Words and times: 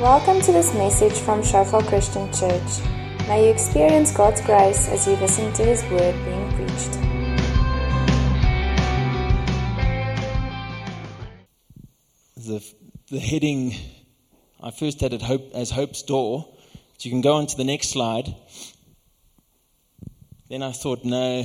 Welcome 0.00 0.40
to 0.42 0.52
this 0.52 0.72
message 0.74 1.14
from 1.14 1.42
Shofar 1.42 1.82
Christian 1.82 2.32
Church. 2.32 2.86
May 3.26 3.46
you 3.46 3.50
experience 3.50 4.12
God's 4.12 4.40
grace 4.42 4.88
as 4.88 5.08
you 5.08 5.16
listen 5.16 5.52
to 5.54 5.64
His 5.64 5.82
word 5.90 6.14
being 6.24 6.52
preached. 6.52 6.92
the, 12.36 12.64
the 13.10 13.18
heading 13.18 13.74
I 14.62 14.70
first 14.70 15.00
had 15.00 15.12
it 15.12 15.20
hope, 15.20 15.50
as 15.52 15.72
Hope's 15.72 16.04
Door. 16.04 16.46
So 16.98 17.08
you 17.08 17.10
can 17.10 17.20
go 17.20 17.34
on 17.34 17.48
to 17.48 17.56
the 17.56 17.64
next 17.64 17.90
slide. 17.90 18.32
Then 20.48 20.62
I 20.62 20.70
thought, 20.70 21.04
no, 21.04 21.44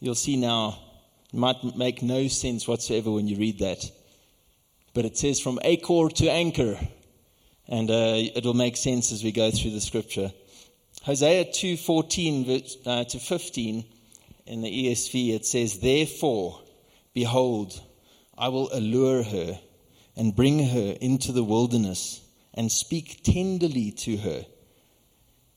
you'll 0.00 0.14
see 0.14 0.36
now, 0.36 0.78
it 1.30 1.36
might 1.36 1.62
make 1.76 2.00
no 2.00 2.26
sense 2.28 2.66
whatsoever 2.66 3.10
when 3.10 3.28
you 3.28 3.36
read 3.36 3.58
that. 3.58 3.84
But 4.94 5.04
it 5.04 5.18
says 5.18 5.40
from 5.40 5.58
Achor 5.62 6.08
to 6.08 6.30
Anchor, 6.30 6.78
and 7.68 7.90
uh, 7.90 8.14
it'll 8.34 8.54
make 8.54 8.76
sense 8.76 9.12
as 9.12 9.24
we 9.24 9.32
go 9.32 9.50
through 9.50 9.72
the 9.72 9.80
scripture. 9.80 10.32
Hosea 11.02 11.46
2:14 11.46 12.86
uh, 12.86 13.04
to 13.04 13.18
15 13.18 13.84
in 14.46 14.62
the 14.62 14.86
ESV 14.86 15.34
it 15.34 15.46
says, 15.46 15.78
"Therefore, 15.78 16.60
behold, 17.14 17.80
I 18.38 18.48
will 18.48 18.68
allure 18.72 19.22
her 19.22 19.58
and 20.16 20.34
bring 20.34 20.64
her 20.68 20.96
into 21.00 21.32
the 21.32 21.44
wilderness 21.44 22.22
and 22.54 22.72
speak 22.72 23.22
tenderly 23.22 23.92
to 23.92 24.16
her. 24.16 24.46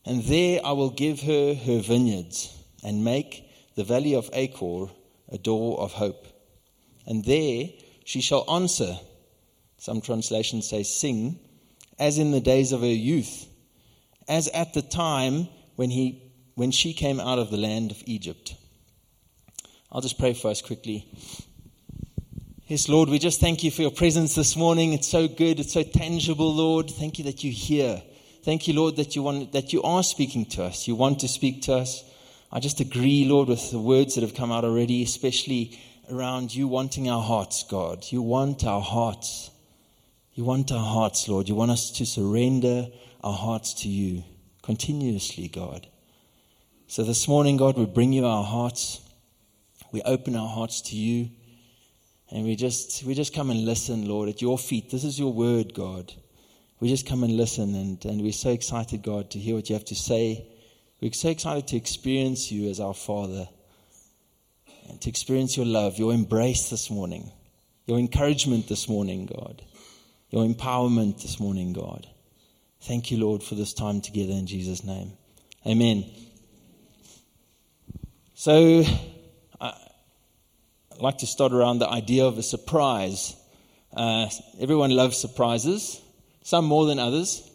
And 0.05 0.23
there 0.23 0.59
I 0.63 0.73
will 0.73 0.89
give 0.89 1.21
her 1.21 1.53
her 1.53 1.79
vineyards 1.79 2.55
and 2.83 3.03
make 3.03 3.45
the 3.75 3.83
valley 3.83 4.15
of 4.15 4.29
Achor 4.33 4.91
a 5.29 5.37
door 5.37 5.79
of 5.79 5.93
hope. 5.93 6.27
And 7.05 7.23
there 7.23 7.69
she 8.03 8.21
shall 8.21 8.49
answer, 8.51 8.97
some 9.77 10.01
translations 10.01 10.69
say 10.69 10.83
sing, 10.83 11.39
as 11.99 12.17
in 12.17 12.31
the 12.31 12.39
days 12.39 12.71
of 12.71 12.81
her 12.81 12.88
youth, 12.88 13.47
as 14.28 14.47
at 14.50 14.73
the 14.73 14.81
time 14.81 15.47
when, 15.75 15.89
he, 15.89 16.31
when 16.56 16.72
she 16.72 16.94
came 16.94 17.19
out 17.19 17.38
of 17.39 17.52
the 17.52 17.58
land 17.58 17.91
of 17.91 18.02
Egypt. 18.06 18.56
I'll 19.91 20.02
just 20.02 20.17
pray 20.17 20.33
for 20.33 20.50
us 20.50 20.61
quickly. 20.61 21.06
Yes, 22.67 22.88
Lord, 22.88 23.09
we 23.09 23.17
just 23.17 23.39
thank 23.39 23.64
you 23.64 23.72
for 23.72 23.81
your 23.81 23.91
presence 23.91 24.36
this 24.36 24.56
morning. 24.56 24.94
It's 24.94 25.08
so 25.08 25.28
good. 25.28 25.59
It's 25.59 25.73
so 25.73 25.81
tangible, 25.81 26.53
Lord. 26.53 26.89
Thank 26.89 27.17
you 27.17 27.25
that 27.25 27.44
you're 27.44 27.52
here. 27.52 28.02
Thank 28.44 28.67
you, 28.67 28.75
Lord, 28.75 28.95
that 28.97 29.16
you 29.16 29.23
want, 29.23 29.52
that 29.53 29.73
you 29.73 29.81
are 29.81 30.03
speaking 30.03 30.45
to 30.52 30.66
us. 30.66 30.88
You 30.88 30.94
want 30.95 31.19
to 31.22 31.28
speak 31.28 31.63
to 31.63 31.73
us. 31.73 32.03
I 32.52 32.59
just 32.59 32.80
agree, 32.80 33.25
Lord, 33.25 33.47
with 33.47 33.72
the 33.72 33.80
words 33.80 34.16
that 34.16 34.22
have 34.22 34.36
come 34.36 34.52
out 34.52 34.63
already, 34.63 35.03
especially 35.03 35.80
around 36.11 36.53
you 36.53 36.67
wanting 36.67 37.09
our 37.09 37.22
hearts, 37.22 37.63
God. 37.63 38.06
You 38.09 38.22
want 38.22 38.63
our 38.63 38.81
hearts. 38.81 39.50
You 40.39 40.45
want 40.45 40.71
our 40.71 40.79
hearts, 40.79 41.27
Lord. 41.27 41.49
You 41.49 41.55
want 41.55 41.71
us 41.71 41.91
to 41.91 42.05
surrender 42.05 42.87
our 43.21 43.33
hearts 43.33 43.73
to 43.81 43.89
you 43.89 44.23
continuously, 44.61 45.49
God. 45.49 45.85
So 46.87 47.03
this 47.03 47.27
morning, 47.27 47.57
God, 47.57 47.77
we 47.77 47.85
bring 47.85 48.13
you 48.13 48.25
our 48.25 48.45
hearts. 48.45 49.01
We 49.91 50.01
open 50.03 50.37
our 50.37 50.47
hearts 50.47 50.79
to 50.83 50.95
you. 50.95 51.31
And 52.31 52.45
we 52.45 52.55
just, 52.55 53.03
we 53.03 53.15
just 53.15 53.35
come 53.35 53.49
and 53.49 53.65
listen, 53.65 54.07
Lord, 54.07 54.29
at 54.29 54.41
your 54.41 54.57
feet. 54.57 54.89
This 54.89 55.03
is 55.03 55.19
your 55.19 55.33
word, 55.33 55.73
God. 55.73 56.13
We 56.79 56.87
just 56.87 57.05
come 57.05 57.25
and 57.25 57.35
listen, 57.35 57.75
and, 57.75 58.05
and 58.05 58.21
we're 58.21 58.31
so 58.31 58.51
excited, 58.51 59.03
God, 59.03 59.31
to 59.31 59.39
hear 59.39 59.55
what 59.55 59.69
you 59.69 59.73
have 59.73 59.83
to 59.83 59.95
say. 59.95 60.47
We're 61.01 61.11
so 61.11 61.31
excited 61.31 61.67
to 61.67 61.75
experience 61.75 62.49
you 62.49 62.69
as 62.69 62.79
our 62.79 62.93
Father 62.93 63.49
and 64.87 65.01
to 65.01 65.09
experience 65.09 65.57
your 65.57 65.65
love, 65.65 65.99
your 65.99 66.13
embrace 66.13 66.69
this 66.69 66.89
morning, 66.89 67.29
your 67.87 67.99
encouragement 67.99 68.69
this 68.69 68.87
morning, 68.87 69.25
God, 69.25 69.63
your 70.30 70.45
empowerment 70.45 71.22
this 71.22 71.39
morning, 71.39 71.73
God. 71.73 72.08
Thank 72.81 73.11
you, 73.11 73.17
Lord, 73.17 73.44
for 73.44 73.55
this 73.55 73.73
time 73.73 73.99
together 74.02 74.33
in 74.33 74.45
Jesus' 74.45 74.83
name. 74.83 75.13
Amen. 75.66 76.05
So, 78.35 78.84
I'd 79.59 79.73
like 81.00 81.17
to 81.19 81.28
start 81.28 81.51
around 81.51 81.79
the 81.79 81.90
idea 81.90 82.25
of 82.25 82.38
a 82.38 82.44
surprise. 82.44 83.35
Uh, 83.94 84.29
everyone 84.59 84.91
loves 84.91 85.17
surprises, 85.17 86.00
some 86.44 86.66
more 86.66 86.85
than 86.85 87.00
others. 87.00 87.50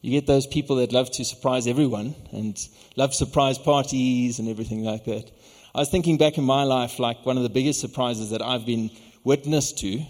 You 0.00 0.10
get 0.10 0.26
those 0.26 0.46
people 0.46 0.76
that 0.76 0.92
love 0.92 1.10
to 1.12 1.24
surprise 1.24 1.66
everyone 1.66 2.14
and 2.32 2.58
love 2.96 3.14
surprise 3.14 3.58
parties 3.58 4.38
and 4.38 4.48
everything 4.48 4.84
like 4.84 5.04
that. 5.06 5.30
I 5.74 5.80
was 5.80 5.88
thinking 5.88 6.18
back 6.18 6.36
in 6.36 6.44
my 6.44 6.64
life, 6.64 6.98
like 6.98 7.24
one 7.24 7.36
of 7.36 7.42
the 7.42 7.48
biggest 7.48 7.80
surprises 7.80 8.30
that 8.30 8.42
I've 8.42 8.66
been 8.66 8.90
witness 9.24 9.72
to 9.74 10.04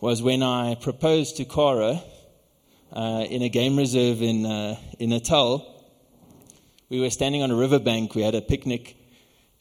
was 0.00 0.22
when 0.22 0.42
I 0.42 0.74
proposed 0.74 1.38
to 1.38 1.44
Cara 1.44 2.02
uh, 2.92 3.24
in 3.28 3.42
a 3.42 3.48
game 3.48 3.76
reserve 3.76 4.22
in, 4.22 4.44
uh, 4.44 4.76
in 4.98 5.10
Natal. 5.10 5.72
We 6.90 7.00
were 7.00 7.10
standing 7.10 7.42
on 7.42 7.50
a 7.50 7.56
riverbank, 7.56 8.14
we 8.14 8.22
had 8.22 8.34
a 8.34 8.42
picnic, 8.42 8.96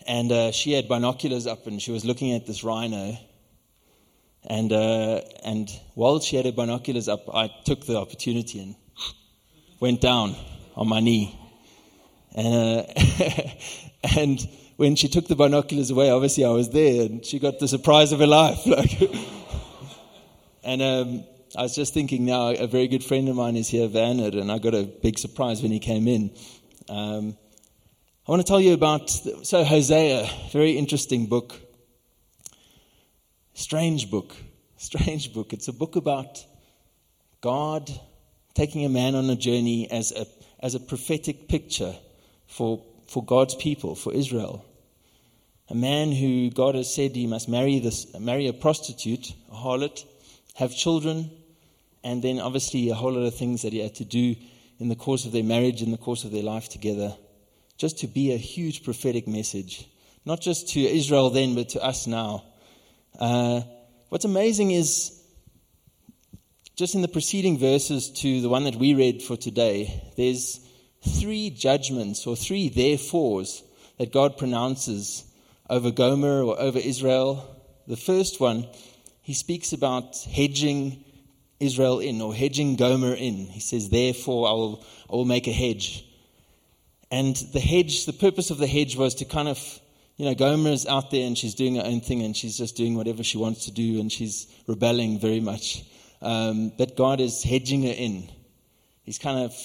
and 0.06 0.32
uh, 0.32 0.52
she 0.52 0.74
had 0.74 0.88
binoculars 0.88 1.48
up 1.48 1.68
and 1.68 1.82
she 1.82 1.92
was 1.92 2.04
looking 2.04 2.34
at 2.34 2.46
this 2.46 2.64
rhino. 2.64 3.18
And, 4.48 4.72
uh, 4.74 5.22
and 5.44 5.70
while 5.96 6.20
she 6.20 6.36
had 6.36 6.46
her 6.46 6.52
binoculars 6.52 7.08
up, 7.08 7.34
I 7.34 7.50
took 7.64 7.86
the 7.86 7.98
opportunity 7.98 8.60
and 8.60 8.76
went 9.80 10.02
down 10.02 10.36
on 10.76 10.88
my 10.88 11.00
knee. 11.00 11.40
And, 12.36 12.54
uh, 12.54 12.84
and 14.18 14.48
when 14.76 14.98
she 14.98 15.08
took 15.08 15.28
the 15.30 15.36
binoculars 15.36 15.90
away, 15.90 16.12
obviously 16.12 16.44
I 16.44 16.50
was 16.50 16.70
there 16.70 17.06
and 17.06 17.26
she 17.26 17.40
got 17.40 17.60
the 17.60 17.70
surprise 17.70 18.12
of 18.12 18.20
her 18.20 18.28
life. 18.28 18.60
Like, 18.66 19.02
and 20.66 20.82
um, 20.82 21.24
I 21.56 21.62
was 21.62 21.76
just 21.76 21.94
thinking 21.94 22.26
now, 22.26 22.50
a 22.50 22.68
very 22.68 22.88
good 22.88 23.04
friend 23.04 23.30
of 23.30 23.36
mine 23.36 23.56
is 23.56 23.70
here, 23.70 23.88
Vanard, 23.88 24.34
and 24.34 24.52
I 24.52 24.58
got 24.58 24.74
a 24.74 24.84
big 24.84 25.20
surprise 25.20 25.62
when 25.62 25.72
he 25.72 25.80
came 25.80 26.08
in. 26.08 26.32
Um, 26.90 27.38
I 28.28 28.32
want 28.32 28.42
to 28.42 28.48
tell 28.48 28.60
you 28.60 28.74
about, 28.74 29.10
so 29.10 29.64
Hosea, 29.64 30.28
very 30.52 30.72
interesting 30.72 31.28
book. 31.28 31.54
Strange 33.54 34.10
book. 34.10 34.36
Strange 34.78 35.34
book. 35.34 35.54
It's 35.54 35.68
a 35.68 35.74
book 35.74 35.96
about 35.96 36.44
God 37.42 37.90
taking 38.56 38.84
a 38.84 38.90
man 38.90 39.14
on 39.14 39.30
a 39.30 39.36
journey 39.36 39.90
as 39.92 40.12
a, 40.12 40.26
as 40.60 40.74
a 40.74 40.80
prophetic 40.80 41.48
picture 41.48 41.96
for, 42.48 42.84
for 43.08 43.24
God's 43.24 43.54
people, 43.54 43.94
for 43.94 44.12
Israel. 44.12 44.66
A 45.70 45.76
man 45.76 46.12
who 46.12 46.50
God 46.50 46.76
has 46.76 46.94
said 46.94 47.16
he 47.16 47.28
must 47.28 47.48
marry, 47.48 47.80
this, 47.80 48.18
marry 48.20 48.48
a 48.48 48.54
prostitute, 48.54 49.32
a 49.52 49.56
harlot, 49.56 50.04
have 50.56 50.76
children, 50.76 51.32
and 52.04 52.22
then 52.22 52.40
obviously 52.40 52.90
a 52.90 52.96
whole 52.96 53.14
lot 53.14 53.26
of 53.26 53.36
things 53.36 53.62
that 53.62 53.72
he 53.72 53.80
had 53.80 53.96
to 53.96 54.06
do 54.06 54.36
in 54.80 54.90
the 54.90 54.96
course 54.96 55.26
of 55.26 55.32
their 55.32 55.44
marriage, 55.44 55.82
in 55.82 55.92
the 55.92 55.98
course 55.98 56.26
of 56.26 56.32
their 56.32 56.44
life 56.44 56.68
together 56.68 57.16
just 57.78 58.00
to 58.00 58.08
be 58.08 58.34
a 58.34 58.38
huge 58.38 58.84
prophetic 58.84 59.28
message, 59.28 59.88
not 60.26 60.42
just 60.42 60.70
to 60.70 60.80
Israel 60.80 61.30
then, 61.30 61.56
but 61.56 61.70
to 61.70 61.84
us 61.84 62.08
now. 62.08 62.44
Uh, 63.20 63.62
what's 64.10 64.26
amazing 64.26 64.72
is 64.72 65.22
just 66.76 66.96
in 66.96 67.02
the 67.02 67.08
preceding 67.08 67.58
verses 67.58 68.12
to 68.12 68.42
the 68.42 68.50
one 68.50 68.64
that 68.66 68.76
we 68.76 68.94
read 68.94 69.22
for 69.22 69.38
today, 69.38 70.04
there's 70.18 70.60
three 71.20 71.50
judgments 71.50 72.26
or 72.26 72.36
three 72.36 72.70
therefores 72.70 73.64
that 73.98 74.12
God 74.12 74.38
pronounces 74.38 75.24
over 75.70 75.92
Gomer 75.92 76.44
or 76.44 76.60
over 76.60 76.80
Israel. 76.80 77.64
The 77.88 77.98
first 77.98 78.40
one, 78.40 78.68
he 79.26 79.34
speaks 79.34 79.74
about 79.74 80.16
hedging 80.32 81.04
Israel 81.60 82.00
in 82.00 82.22
or 82.22 82.36
hedging 82.36 82.76
Gomer 82.76 83.16
in. 83.16 83.48
He 83.48 83.60
says, 83.60 83.90
Therefore, 83.90 84.48
I 84.48 84.52
will, 84.52 84.86
I 85.12 85.16
will 85.16 85.26
make 85.26 85.48
a 85.48 85.52
hedge. 85.52 86.06
And 87.10 87.36
the 87.52 87.60
hedge, 87.60 88.06
the 88.06 88.14
purpose 88.14 88.52
of 88.52 88.60
the 88.60 88.68
hedge 88.68 88.96
was 88.96 89.16
to 89.16 89.26
kind 89.26 89.48
of, 89.48 89.58
you 90.18 90.26
know, 90.26 90.36
Gomer's 90.36 90.86
out 90.86 91.10
there 91.10 91.26
and 91.26 91.36
she's 91.36 91.56
doing 91.56 91.78
her 91.78 91.82
own 91.84 92.02
thing 92.02 92.22
and 92.22 92.38
she's 92.38 92.56
just 92.56 92.78
doing 92.78 92.94
whatever 92.94 93.24
she 93.24 93.40
wants 93.40 93.66
to 93.66 93.72
do 93.72 94.00
and 94.00 94.12
she's 94.12 94.46
rebelling 94.68 95.18
very 95.18 95.40
much. 95.40 95.84
Um, 96.22 96.72
but 96.78 96.96
God 96.96 97.20
is 97.20 97.42
hedging 97.42 97.82
her 97.82 97.96
in. 97.98 98.30
He's 99.06 99.18
kind 99.18 99.40
of, 99.40 99.56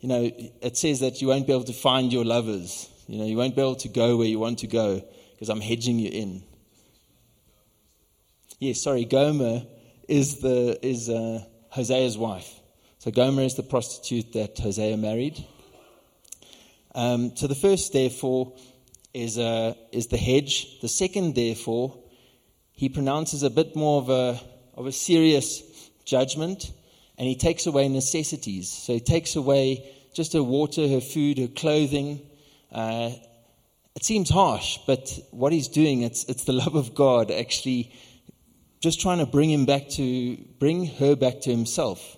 you 0.00 0.08
know, 0.08 0.32
it 0.62 0.76
says 0.76 0.98
that 0.98 1.22
you 1.22 1.28
won't 1.28 1.46
be 1.46 1.52
able 1.52 1.62
to 1.62 1.72
find 1.72 2.12
your 2.12 2.24
lovers. 2.24 2.90
You 3.06 3.18
know, 3.18 3.24
you 3.24 3.36
won't 3.36 3.54
be 3.54 3.62
able 3.62 3.76
to 3.76 3.88
go 3.88 4.16
where 4.16 4.26
you 4.26 4.40
want 4.40 4.58
to 4.60 4.66
go 4.66 5.00
because 5.34 5.48
I'm 5.48 5.60
hedging 5.60 6.00
you 6.00 6.10
in. 6.10 6.42
Yes, 8.58 8.80
sorry, 8.80 9.04
Gomer 9.04 9.66
is 10.08 10.38
the 10.38 10.78
is 10.80 11.10
uh, 11.10 11.44
Hosea's 11.68 12.16
wife. 12.16 12.50
So 12.98 13.10
Gomer 13.10 13.42
is 13.42 13.54
the 13.54 13.62
prostitute 13.62 14.32
that 14.32 14.58
Hosea 14.58 14.96
married. 14.96 15.44
Um, 16.94 17.36
so 17.36 17.48
the 17.48 17.54
first, 17.54 17.92
therefore, 17.92 18.54
is, 19.12 19.36
uh, 19.36 19.74
is 19.92 20.06
the 20.06 20.16
hedge. 20.16 20.80
The 20.80 20.88
second, 20.88 21.34
therefore, 21.34 21.98
he 22.72 22.88
pronounces 22.88 23.42
a 23.42 23.50
bit 23.50 23.76
more 23.76 24.00
of 24.00 24.08
a, 24.08 24.40
of 24.72 24.86
a 24.86 24.92
serious 24.92 25.90
judgment, 26.06 26.72
and 27.18 27.28
he 27.28 27.36
takes 27.36 27.66
away 27.66 27.88
necessities. 27.88 28.70
So 28.70 28.94
he 28.94 29.00
takes 29.00 29.36
away 29.36 29.86
just 30.14 30.32
her 30.32 30.42
water, 30.42 30.88
her 30.88 31.02
food, 31.02 31.36
her 31.36 31.48
clothing. 31.48 32.22
Uh, 32.72 33.10
it 33.94 34.02
seems 34.02 34.30
harsh, 34.30 34.78
but 34.86 35.12
what 35.30 35.52
he's 35.52 35.68
doing, 35.68 36.00
it's, 36.00 36.24
it's 36.24 36.44
the 36.44 36.54
love 36.54 36.74
of 36.74 36.94
God 36.94 37.30
actually 37.30 37.92
just 38.80 39.00
trying 39.00 39.18
to 39.18 39.26
bring 39.26 39.50
him 39.50 39.66
back 39.66 39.88
to, 39.90 40.36
bring 40.58 40.86
her 40.86 41.16
back 41.16 41.40
to 41.42 41.50
himself. 41.50 42.16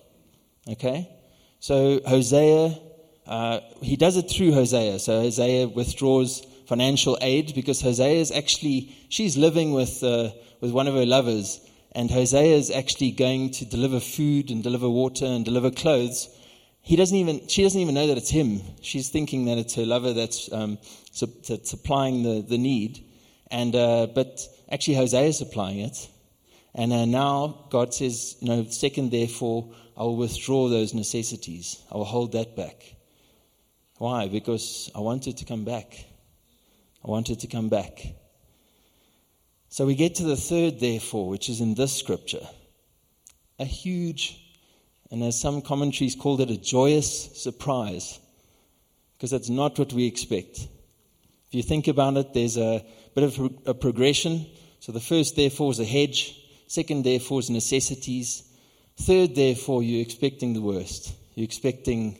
Okay? 0.67 1.09
So 1.59 1.99
Hosea, 2.05 2.77
uh, 3.25 3.59
he 3.81 3.95
does 3.95 4.17
it 4.17 4.29
through 4.29 4.53
Hosea. 4.53 4.99
So 4.99 5.21
Hosea 5.21 5.67
withdraws 5.67 6.45
financial 6.67 7.17
aid 7.21 7.53
because 7.55 7.81
Hosea 7.81 8.19
is 8.19 8.31
actually, 8.31 8.95
she's 9.09 9.37
living 9.37 9.71
with, 9.71 10.03
uh, 10.03 10.29
with 10.61 10.71
one 10.71 10.87
of 10.87 10.93
her 10.93 11.05
lovers. 11.05 11.59
And 11.93 12.11
Hosea 12.11 12.55
is 12.55 12.69
actually 12.69 13.11
going 13.11 13.51
to 13.51 13.65
deliver 13.65 13.99
food 13.99 14.51
and 14.51 14.61
deliver 14.61 14.87
water 14.87 15.25
and 15.25 15.43
deliver 15.43 15.71
clothes. 15.71 16.29
He 16.81 16.95
doesn't 16.95 17.17
even, 17.17 17.47
she 17.47 17.63
doesn't 17.63 17.79
even 17.79 17.95
know 17.95 18.07
that 18.07 18.17
it's 18.17 18.29
him. 18.29 18.61
She's 18.81 19.09
thinking 19.09 19.45
that 19.45 19.57
it's 19.57 19.75
her 19.75 19.85
lover 19.85 20.13
that's, 20.13 20.51
um, 20.53 20.77
su- 21.11 21.33
that's 21.47 21.69
supplying 21.69 22.23
the, 22.23 22.41
the 22.41 22.57
need. 22.57 23.03
And, 23.51 23.75
uh, 23.75 24.07
but 24.13 24.39
actually 24.71 24.95
Hosea 24.95 25.21
is 25.21 25.37
supplying 25.37 25.79
it. 25.79 26.07
And 26.79 26.93
uh, 26.93 27.03
now 27.03 27.65
God 27.69 27.93
says, 27.93 28.37
you 28.39 28.47
know, 28.47 28.63
second, 28.69 29.11
therefore, 29.11 29.69
I 29.97 30.03
will 30.03 30.15
withdraw 30.15 30.69
those 30.69 30.93
necessities. 30.93 31.77
I 31.91 31.97
will 31.97 32.05
hold 32.05 32.31
that 32.31 32.55
back. 32.55 32.95
Why? 33.97 34.29
Because 34.29 34.89
I 34.95 35.01
want 35.01 35.27
it 35.27 35.35
to 35.39 35.45
come 35.45 35.65
back. 35.65 36.05
I 37.03 37.09
want 37.09 37.31
it 37.31 37.41
to 37.41 37.47
come 37.47 37.67
back. 37.67 37.99
So 39.67 39.85
we 39.85 39.93
get 39.93 40.15
to 40.15 40.23
the 40.23 40.37
third, 40.37 40.79
therefore, 40.79 41.27
which 41.27 41.49
is 41.49 41.59
in 41.59 41.75
this 41.75 41.97
scripture. 41.97 42.47
A 43.59 43.65
huge, 43.65 44.41
and 45.11 45.21
as 45.21 45.37
some 45.37 45.61
commentaries 45.61 46.15
called 46.15 46.39
it, 46.39 46.49
a 46.49 46.55
joyous 46.55 47.37
surprise. 47.37 48.21
Because 49.17 49.31
that's 49.31 49.49
not 49.49 49.77
what 49.77 49.91
we 49.91 50.05
expect. 50.05 50.59
If 50.59 51.51
you 51.51 51.61
think 51.61 51.89
about 51.89 52.15
it, 52.15 52.33
there's 52.33 52.55
a 52.55 52.85
bit 53.15 53.25
of 53.25 53.57
a 53.65 53.73
progression. 53.73 54.45
So 54.79 54.93
the 54.93 55.01
first, 55.01 55.35
therefore, 55.35 55.71
is 55.71 55.81
a 55.81 55.83
hedge. 55.83 56.37
Second, 56.69 57.03
therefore, 57.03 57.39
is 57.39 57.49
necessities. 57.49 58.43
Third, 58.95 59.33
therefore, 59.33 59.81
you're 59.81 60.03
expecting 60.03 60.53
the 60.53 60.61
worst. 60.61 61.15
You're 61.33 61.43
expecting, 61.43 62.15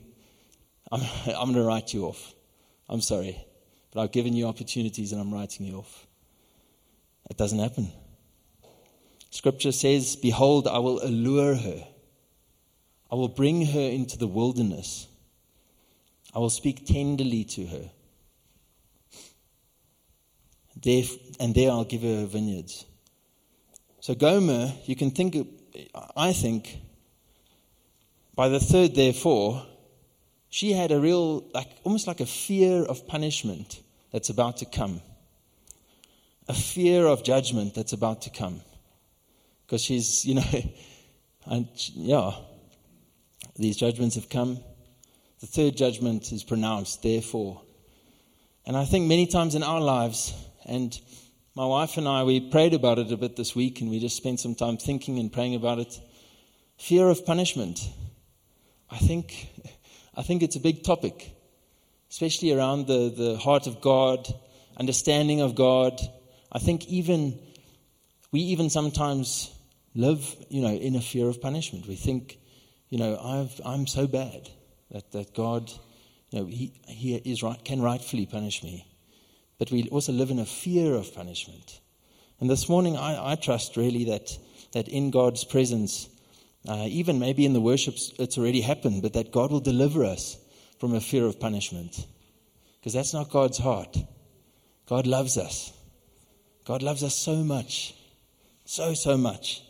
I'm, 0.91 1.01
I'm 1.27 1.53
going 1.53 1.53
to 1.53 1.63
write 1.63 1.93
you 1.93 2.05
off. 2.05 2.33
I'm 2.89 3.01
sorry, 3.01 3.37
but 3.93 4.01
I've 4.01 4.11
given 4.11 4.33
you 4.33 4.47
opportunities 4.47 5.11
and 5.11 5.21
I'm 5.21 5.31
writing 5.31 5.67
you 5.67 5.75
off. 5.75 6.07
It 7.29 7.37
doesn't 7.37 7.59
happen. 7.59 7.91
Scripture 9.29 9.71
says, 9.71 10.15
Behold, 10.15 10.67
I 10.67 10.79
will 10.79 10.99
allure 11.03 11.53
her. 11.53 11.87
I 13.11 13.15
will 13.15 13.27
bring 13.27 13.67
her 13.67 13.79
into 13.79 14.17
the 14.17 14.25
wilderness. 14.25 15.07
I 16.33 16.39
will 16.39 16.49
speak 16.49 16.87
tenderly 16.87 17.43
to 17.43 17.67
her. 17.67 17.91
There, 20.81 21.03
and 21.39 21.53
there 21.53 21.69
I'll 21.69 21.83
give 21.83 22.01
her 22.01 22.25
vineyards. 22.25 22.85
So 24.01 24.15
Gomer, 24.15 24.71
you 24.85 24.95
can 24.95 25.11
think, 25.11 25.35
I 26.15 26.31
think, 26.31 26.79
by 28.33 28.47
the 28.47 28.59
third, 28.59 28.95
therefore, 28.95 29.65
she 30.49 30.71
had 30.71 30.91
a 30.91 30.99
real, 30.99 31.43
like, 31.53 31.67
almost 31.83 32.07
like 32.07 32.21
a 32.21 32.25
fear 32.25 32.83
of 32.83 33.05
punishment 33.07 33.81
that's 34.11 34.29
about 34.29 34.57
to 34.57 34.65
come, 34.65 35.01
a 36.47 36.53
fear 36.53 37.07
of 37.07 37.23
judgment 37.23 37.75
that's 37.75 37.91
about 37.91 38.21
to 38.21 38.29
come. 38.29 38.61
Because 39.65 39.83
she's, 39.83 40.23
you 40.25 40.35
know, 40.35 40.63
and 41.45 41.67
yeah, 41.93 42.31
these 43.57 43.75
judgments 43.75 44.15
have 44.15 44.29
come. 44.29 44.59
The 45.41 45.47
third 45.47 45.75
judgment 45.75 46.31
is 46.31 46.43
pronounced, 46.43 47.03
therefore. 47.03 47.61
And 48.65 48.77
I 48.77 48.85
think 48.85 49.07
many 49.07 49.27
times 49.27 49.55
in 49.55 49.63
our 49.63 49.81
lives, 49.81 50.33
and 50.65 50.97
my 51.59 51.65
wife 51.65 51.97
and 51.97 52.07
I, 52.07 52.23
we 52.23 52.39
prayed 52.39 52.73
about 52.73 52.99
it 52.99 53.11
a 53.11 53.17
bit 53.17 53.35
this 53.35 53.53
week, 53.53 53.81
and 53.81 53.89
we 53.89 53.99
just 53.99 54.15
spent 54.15 54.39
some 54.39 54.55
time 54.55 54.77
thinking 54.77 55.19
and 55.19 55.29
praying 55.29 55.55
about 55.55 55.77
it. 55.77 55.99
Fear 56.77 57.09
of 57.09 57.25
punishment. 57.25 57.85
I 58.89 58.97
think, 58.97 59.49
I 60.15 60.21
think 60.21 60.41
it's 60.41 60.55
a 60.55 60.61
big 60.61 60.83
topic, 60.83 61.35
especially 62.09 62.53
around 62.53 62.87
the, 62.87 63.13
the 63.13 63.37
heart 63.37 63.67
of 63.67 63.81
God, 63.81 64.33
understanding 64.77 65.41
of 65.41 65.55
God. 65.55 65.99
I 66.49 66.59
think 66.59 66.87
even 66.87 67.37
we 68.31 68.39
even 68.39 68.69
sometimes 68.69 69.53
live, 69.93 70.37
you 70.47 70.61
know, 70.61 70.73
in 70.73 70.95
a 70.95 71.01
fear 71.01 71.27
of 71.27 71.41
punishment. 71.41 71.87
We 71.87 71.97
think, 71.97 72.39
you 72.87 72.99
know, 72.99 73.19
I've, 73.21 73.59
I'm 73.65 73.85
so 73.85 74.07
bad 74.07 74.49
that, 74.91 75.11
that 75.11 75.33
God, 75.33 75.69
you 76.29 76.39
know, 76.39 76.45
he, 76.45 76.71
he 76.87 77.15
is 77.15 77.43
right, 77.43 77.61
can 77.65 77.81
rightfully 77.81 78.27
punish 78.27 78.63
me 78.63 78.85
but 79.59 79.71
we 79.71 79.87
also 79.89 80.13
live 80.13 80.31
in 80.31 80.39
a 80.39 80.45
fear 80.45 80.95
of 80.95 81.13
punishment. 81.13 81.81
And 82.39 82.49
this 82.49 82.69
morning, 82.69 82.95
I, 82.95 83.33
I 83.33 83.35
trust 83.35 83.75
really 83.75 84.05
that, 84.05 84.35
that 84.71 84.87
in 84.87 85.11
God's 85.11 85.43
presence, 85.43 86.09
uh, 86.67 86.85
even 86.87 87.19
maybe 87.19 87.45
in 87.45 87.51
the 87.51 87.61
worships, 87.61 88.13
it's 88.17 88.37
already 88.37 88.61
happened, 88.61 89.01
but 89.01 89.13
that 89.13 89.33
God 89.33 89.51
will 89.51 89.59
deliver 89.59 90.05
us 90.05 90.37
from 90.79 90.95
a 90.95 91.01
fear 91.01 91.25
of 91.25 91.39
punishment. 91.39 92.07
Because 92.79 92.93
that's 92.93 93.13
not 93.13 93.29
God's 93.29 93.57
heart. 93.57 93.97
God 94.87 95.05
loves 95.05 95.37
us. 95.37 95.73
God 96.65 96.81
loves 96.81 97.03
us 97.03 97.15
so 97.15 97.43
much. 97.43 97.93
So, 98.63 98.93
so 98.93 99.17
much. 99.17 99.61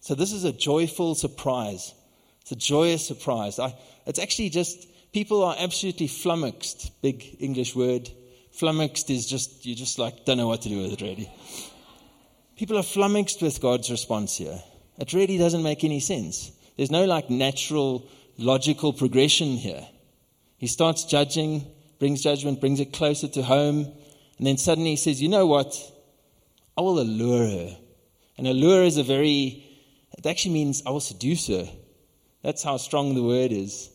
So, 0.00 0.14
this 0.14 0.32
is 0.32 0.44
a 0.44 0.52
joyful 0.52 1.14
surprise. 1.14 1.92
It's 2.40 2.52
a 2.52 2.56
joyous 2.56 3.06
surprise. 3.06 3.58
I, 3.58 3.74
it's 4.06 4.18
actually 4.18 4.48
just, 4.48 4.86
people 5.12 5.42
are 5.44 5.56
absolutely 5.58 6.06
flummoxed, 6.06 7.02
big 7.02 7.36
English 7.40 7.76
word 7.76 8.08
Flummoxed 8.54 9.10
is 9.10 9.26
just, 9.26 9.66
you 9.66 9.74
just 9.74 9.98
like, 9.98 10.24
don't 10.24 10.36
know 10.36 10.46
what 10.46 10.62
to 10.62 10.68
do 10.68 10.82
with 10.82 10.92
it 10.92 11.00
really. 11.00 11.30
People 12.56 12.78
are 12.78 12.84
flummoxed 12.84 13.42
with 13.42 13.60
God's 13.60 13.90
response 13.90 14.36
here. 14.36 14.62
It 14.98 15.12
really 15.12 15.38
doesn't 15.38 15.62
make 15.62 15.82
any 15.82 15.98
sense. 15.98 16.52
There's 16.76 16.90
no 16.90 17.04
like 17.04 17.30
natural, 17.30 18.08
logical 18.38 18.92
progression 18.92 19.48
here. 19.56 19.86
He 20.56 20.68
starts 20.68 21.04
judging, 21.04 21.66
brings 21.98 22.22
judgment, 22.22 22.60
brings 22.60 22.78
it 22.78 22.92
closer 22.92 23.26
to 23.28 23.42
home, 23.42 23.92
and 24.38 24.46
then 24.46 24.56
suddenly 24.56 24.90
he 24.90 24.96
says, 24.96 25.20
You 25.20 25.28
know 25.28 25.46
what? 25.46 25.76
I 26.76 26.80
will 26.80 27.00
allure 27.00 27.46
her. 27.46 27.76
And 28.38 28.46
allure 28.46 28.84
is 28.84 28.98
a 28.98 29.02
very, 29.02 29.64
it 30.16 30.26
actually 30.26 30.54
means 30.54 30.82
I 30.86 30.90
will 30.90 31.00
seduce 31.00 31.48
her. 31.48 31.68
That's 32.42 32.62
how 32.62 32.76
strong 32.76 33.14
the 33.14 33.22
word 33.22 33.52
is. 33.52 33.90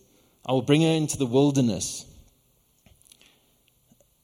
I 0.46 0.52
will 0.52 0.62
bring 0.62 0.82
her 0.82 0.88
into 0.90 1.18
the 1.18 1.26
wilderness. 1.26 2.06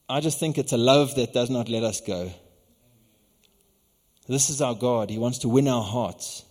I 0.07 0.19
just 0.19 0.39
think 0.39 0.57
it's 0.57 0.71
a 0.71 0.77
love 0.77 1.15
that 1.15 1.33
does 1.33 1.49
not 1.49 1.67
let 1.67 1.83
us 1.83 1.99
go. 1.99 2.31
This 4.27 4.49
is 4.49 4.61
our 4.61 4.75
God. 4.75 5.09
He 5.09 5.17
wants 5.17 5.39
to 5.39 5.49
win 5.49 5.67
our 5.67 5.83
hearts. 5.83 6.43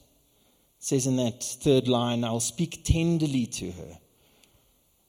It 0.78 0.84
says 0.84 1.06
in 1.06 1.16
that 1.16 1.42
third 1.42 1.86
line, 1.86 2.24
I'll 2.24 2.40
speak 2.40 2.84
tenderly 2.84 3.46
to 3.46 3.70
her. 3.70 3.98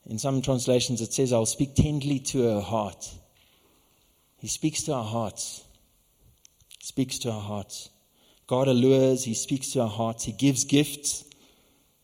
In 0.08 0.20
some 0.20 0.44
translations, 0.44 1.02
it 1.02 1.12
says, 1.12 1.34
I'll 1.34 1.48
speak 1.48 1.76
tenderly 1.76 2.20
to 2.20 2.44
her 2.44 2.62
heart. 2.62 3.12
He 4.38 4.48
speaks 4.48 4.84
to 4.84 4.94
our 4.94 5.04
hearts. 5.04 5.64
Speaks 6.80 7.18
to 7.20 7.32
our 7.32 7.42
hearts. 7.42 7.90
God 8.46 8.68
allures, 8.68 9.24
He 9.24 9.34
speaks 9.34 9.72
to 9.72 9.82
our 9.82 9.90
hearts. 9.90 10.24
He 10.24 10.32
gives 10.32 10.66
gifts. 10.66 11.24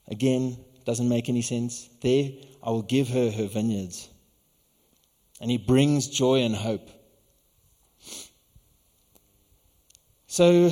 Again, 0.08 0.58
doesn't 0.86 1.08
make 1.08 1.30
any 1.30 1.44
sense. 1.44 1.88
There, 2.01 2.32
I 2.63 2.72
will 2.72 2.82
give 2.82 3.10
her 3.10 3.30
her 3.30 3.46
vineyards 3.46 4.10
and 5.42 5.50
he 5.50 5.58
brings 5.58 6.08
joy 6.08 6.44
and 6.44 6.56
hope. 6.56 6.88
So 10.28 10.72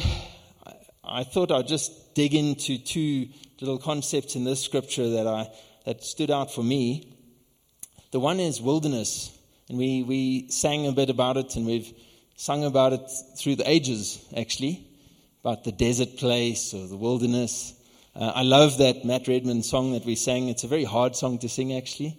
I 1.04 1.24
thought 1.24 1.52
I'd 1.52 1.68
just 1.68 2.14
dig 2.14 2.36
into 2.36 2.78
two 2.78 3.30
little 3.60 3.80
concepts 3.80 4.36
in 4.36 4.44
this 4.44 4.64
scripture 4.64 5.10
that, 5.10 5.28
I, 5.28 5.50
that 5.86 6.04
stood 6.04 6.30
out 6.30 6.54
for 6.54 6.64
me. 6.64 7.12
The 8.12 8.20
one 8.20 8.40
is 8.40 8.62
wilderness, 8.62 9.36
and 9.70 9.78
we, 9.78 10.04
we 10.04 10.50
sang 10.50 10.86
a 10.86 10.92
bit 10.92 11.10
about 11.10 11.38
it, 11.38 11.56
and 11.56 11.66
we've 11.66 11.92
sung 12.36 12.64
about 12.64 12.94
it 12.94 13.10
through 13.38 13.56
the 13.56 13.70
ages, 13.70 14.24
actually, 14.38 14.86
about 15.44 15.64
the 15.64 15.72
desert 15.72 16.18
place 16.18 16.76
or 16.76 16.88
the 16.88 16.96
wilderness. 16.96 17.74
Uh, 18.16 18.34
I 18.36 18.44
love 18.44 18.78
that 18.78 19.04
Matt 19.04 19.28
Redman 19.28 19.64
song 19.64 19.94
that 19.94 20.06
we 20.06 20.16
sang. 20.16 20.48
It's 20.48 20.64
a 20.64 20.68
very 20.68 20.84
hard 20.84 21.16
song 21.16 21.40
to 21.40 21.50
sing, 21.50 21.76
actually. 21.76 22.18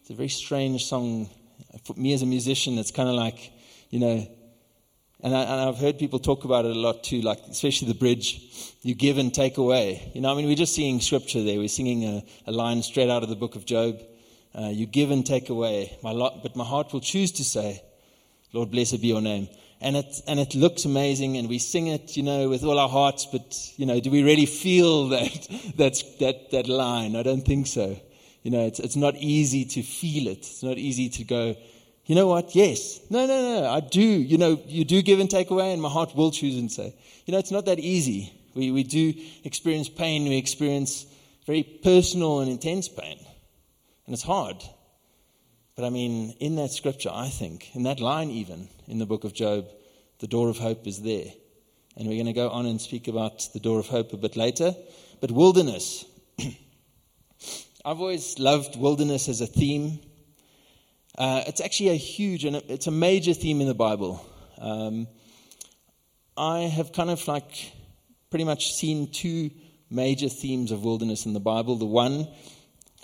It's 0.00 0.10
a 0.10 0.14
very 0.14 0.30
strange 0.30 0.86
song 0.86 1.28
for 1.84 1.94
me 1.94 2.12
as 2.12 2.22
a 2.22 2.26
musician, 2.26 2.78
it's 2.78 2.90
kind 2.90 3.08
of 3.08 3.14
like, 3.14 3.52
you 3.90 4.00
know, 4.00 4.26
and, 5.22 5.34
I, 5.34 5.64
have 5.64 5.78
heard 5.78 5.98
people 5.98 6.18
talk 6.18 6.44
about 6.44 6.66
it 6.66 6.76
a 6.76 6.78
lot 6.78 7.02
too, 7.02 7.20
like 7.22 7.38
especially 7.50 7.88
the 7.88 7.98
bridge, 7.98 8.74
you 8.82 8.94
give 8.94 9.18
and 9.18 9.32
take 9.32 9.56
away. 9.56 10.10
You 10.14 10.20
know, 10.20 10.30
I 10.32 10.36
mean, 10.36 10.46
we're 10.46 10.56
just 10.56 10.74
singing 10.74 11.00
scripture 11.00 11.42
there. 11.42 11.58
We're 11.58 11.68
singing 11.68 12.04
a, 12.04 12.22
a 12.46 12.52
line 12.52 12.82
straight 12.82 13.08
out 13.08 13.22
of 13.22 13.28
the 13.28 13.36
book 13.36 13.56
of 13.56 13.64
Job. 13.64 14.00
Uh, 14.54 14.68
you 14.68 14.86
give 14.86 15.10
and 15.10 15.24
take 15.24 15.48
away. 15.48 15.98
My 16.02 16.12
lot, 16.12 16.42
but 16.42 16.54
my 16.54 16.64
heart 16.64 16.92
will 16.92 17.00
choose 17.00 17.32
to 17.32 17.44
say, 17.44 17.82
Lord, 18.52 18.70
blessed 18.70 19.00
be 19.00 19.08
your 19.08 19.20
name. 19.20 19.48
And 19.80 19.96
it, 19.96 20.22
and 20.26 20.40
it 20.40 20.54
looks 20.54 20.84
amazing, 20.84 21.36
and 21.36 21.48
we 21.48 21.58
sing 21.58 21.88
it, 21.88 22.16
you 22.16 22.22
know, 22.22 22.48
with 22.48 22.64
all 22.64 22.78
our 22.78 22.88
hearts, 22.88 23.26
but, 23.30 23.54
you 23.76 23.84
know, 23.84 24.00
do 24.00 24.10
we 24.10 24.22
really 24.22 24.46
feel 24.46 25.08
that, 25.16 25.72
that's, 25.76 26.02
that, 26.18 26.50
that 26.52 26.68
line? 26.68 27.16
I 27.16 27.22
don't 27.22 27.44
think 27.44 27.66
so. 27.66 28.00
You 28.46 28.52
know, 28.52 28.64
it's, 28.64 28.78
it's 28.78 28.94
not 28.94 29.16
easy 29.16 29.64
to 29.64 29.82
feel 29.82 30.28
it. 30.28 30.38
It's 30.38 30.62
not 30.62 30.78
easy 30.78 31.08
to 31.08 31.24
go, 31.24 31.56
you 32.04 32.14
know 32.14 32.28
what? 32.28 32.54
Yes. 32.54 33.00
No, 33.10 33.26
no, 33.26 33.42
no. 33.42 33.68
I 33.68 33.80
do. 33.80 34.00
You 34.00 34.38
know, 34.38 34.62
you 34.68 34.84
do 34.84 35.02
give 35.02 35.18
and 35.18 35.28
take 35.28 35.50
away, 35.50 35.72
and 35.72 35.82
my 35.82 35.88
heart 35.88 36.14
will 36.14 36.30
choose 36.30 36.56
and 36.56 36.70
say. 36.70 36.94
You 37.24 37.32
know, 37.32 37.38
it's 37.38 37.50
not 37.50 37.64
that 37.64 37.80
easy. 37.80 38.32
We, 38.54 38.70
we 38.70 38.84
do 38.84 39.14
experience 39.42 39.88
pain. 39.88 40.28
We 40.28 40.36
experience 40.36 41.06
very 41.44 41.64
personal 41.64 42.38
and 42.38 42.48
intense 42.48 42.88
pain. 42.88 43.18
And 44.06 44.14
it's 44.14 44.22
hard. 44.22 44.62
But 45.74 45.84
I 45.84 45.90
mean, 45.90 46.36
in 46.38 46.54
that 46.54 46.70
scripture, 46.70 47.10
I 47.12 47.30
think, 47.30 47.74
in 47.74 47.82
that 47.82 47.98
line 47.98 48.30
even, 48.30 48.68
in 48.86 49.00
the 49.00 49.06
book 49.06 49.24
of 49.24 49.34
Job, 49.34 49.66
the 50.20 50.28
door 50.28 50.50
of 50.50 50.58
hope 50.58 50.86
is 50.86 51.02
there. 51.02 51.32
And 51.96 52.06
we're 52.06 52.14
going 52.14 52.26
to 52.26 52.32
go 52.32 52.50
on 52.50 52.66
and 52.66 52.80
speak 52.80 53.08
about 53.08 53.48
the 53.54 53.58
door 53.58 53.80
of 53.80 53.88
hope 53.88 54.12
a 54.12 54.16
bit 54.16 54.36
later. 54.36 54.72
But 55.20 55.32
wilderness. 55.32 56.04
I've 57.86 58.00
always 58.00 58.40
loved 58.40 58.74
wilderness 58.74 59.28
as 59.28 59.40
a 59.40 59.46
theme. 59.46 60.00
Uh, 61.16 61.44
it's 61.46 61.60
actually 61.60 61.90
a 61.90 61.94
huge 61.94 62.44
and 62.44 62.56
it's 62.56 62.88
a 62.88 62.90
major 62.90 63.32
theme 63.32 63.60
in 63.60 63.68
the 63.68 63.76
Bible. 63.76 64.26
Um, 64.58 65.06
I 66.36 66.62
have 66.62 66.92
kind 66.92 67.10
of 67.10 67.28
like 67.28 67.70
pretty 68.28 68.44
much 68.44 68.74
seen 68.74 69.12
two 69.12 69.52
major 69.88 70.28
themes 70.28 70.72
of 70.72 70.82
wilderness 70.82 71.26
in 71.26 71.32
the 71.32 71.38
Bible. 71.38 71.76
The 71.76 71.84
one 71.84 72.26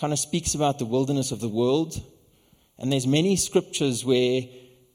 kind 0.00 0.12
of 0.12 0.18
speaks 0.18 0.56
about 0.56 0.80
the 0.80 0.84
wilderness 0.84 1.30
of 1.30 1.38
the 1.38 1.48
world, 1.48 2.02
and 2.76 2.90
there's 2.90 3.06
many 3.06 3.36
scriptures 3.36 4.04
where 4.04 4.42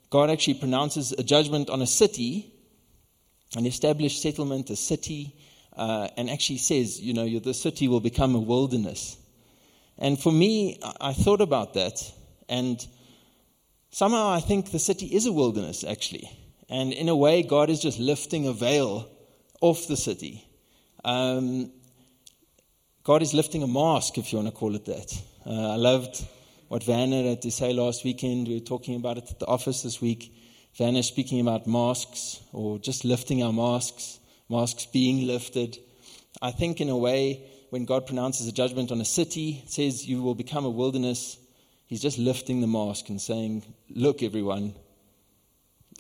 God 0.10 0.30
actually 0.30 0.56
pronounces 0.56 1.14
a 1.14 1.24
judgment 1.24 1.70
on 1.70 1.82
a 1.82 1.88
city, 1.88 2.54
an 3.56 3.66
established 3.66 4.22
settlement, 4.22 4.70
a 4.70 4.76
city, 4.76 5.34
uh, 5.78 6.10
and 6.18 6.30
actually 6.30 6.58
says, 6.58 7.00
you 7.00 7.14
know, 7.14 7.40
the 7.40 7.54
city 7.54 7.88
will 7.88 8.02
become 8.02 8.36
a 8.36 8.40
wilderness. 8.40 9.16
And 10.00 10.20
for 10.20 10.32
me, 10.32 10.80
I 11.02 11.14
thought 11.14 11.42
about 11.42 11.74
that, 11.74 12.00
and 12.48 12.86
somehow 13.92 14.30
I 14.30 14.40
think 14.40 14.72
the 14.72 14.80
city 14.80 15.08
is 15.08 15.26
a 15.26 15.32
wilderness, 15.32 15.84
actually. 15.84 16.30
And 16.70 16.94
in 16.94 17.10
a 17.10 17.16
way, 17.16 17.44
God 17.44 17.70
is 17.70 17.80
just 17.80 18.00
lifting 18.00 18.48
a 18.48 18.54
veil 18.54 19.10
off 19.62 19.88
the 19.88 19.98
city. 19.98 20.48
Um, 21.04 21.72
God 23.04 23.22
is 23.22 23.34
lifting 23.34 23.64
a 23.64 23.68
mask, 23.68 24.18
if 24.18 24.32
you 24.32 24.40
want 24.40 24.50
to 24.50 24.56
call 24.56 24.76
it 24.76 24.86
that. 24.86 25.22
Uh, 25.46 25.74
I 25.74 25.76
loved 25.78 26.24
what 26.68 26.84
Vanna 26.84 27.24
had 27.24 27.42
to 27.44 27.52
say 27.52 27.74
last 27.74 28.04
weekend. 28.04 28.48
We 28.48 28.56
were 28.56 28.66
talking 28.66 28.98
about 28.98 29.18
it 29.18 29.32
at 29.32 29.40
the 29.40 29.48
office 29.48 29.82
this 29.84 30.02
week. 30.02 30.34
Vanna 30.78 31.02
speaking 31.02 31.40
about 31.40 31.66
masks 31.66 32.42
or 32.52 32.78
just 32.78 33.06
lifting 33.06 33.42
our 33.42 33.54
masks, 33.54 34.20
masks 34.50 34.86
being 34.86 35.26
lifted. 35.26 35.80
I 36.42 36.52
think, 36.52 36.82
in 36.82 36.90
a 36.90 36.98
way, 36.98 37.50
when 37.70 37.86
God 37.86 38.06
pronounces 38.06 38.48
a 38.48 38.52
judgment 38.52 38.92
on 38.92 39.02
a 39.02 39.06
city, 39.06 39.64
says 39.68 40.06
you 40.06 40.22
will 40.22 40.36
become 40.36 40.66
a 40.66 40.70
wilderness, 40.70 41.38
He's 41.88 42.02
just 42.02 42.18
lifting 42.18 42.60
the 42.60 42.68
mask 42.68 43.08
and 43.08 43.20
saying, 43.20 43.64
Look, 43.90 44.22
everyone, 44.22 44.76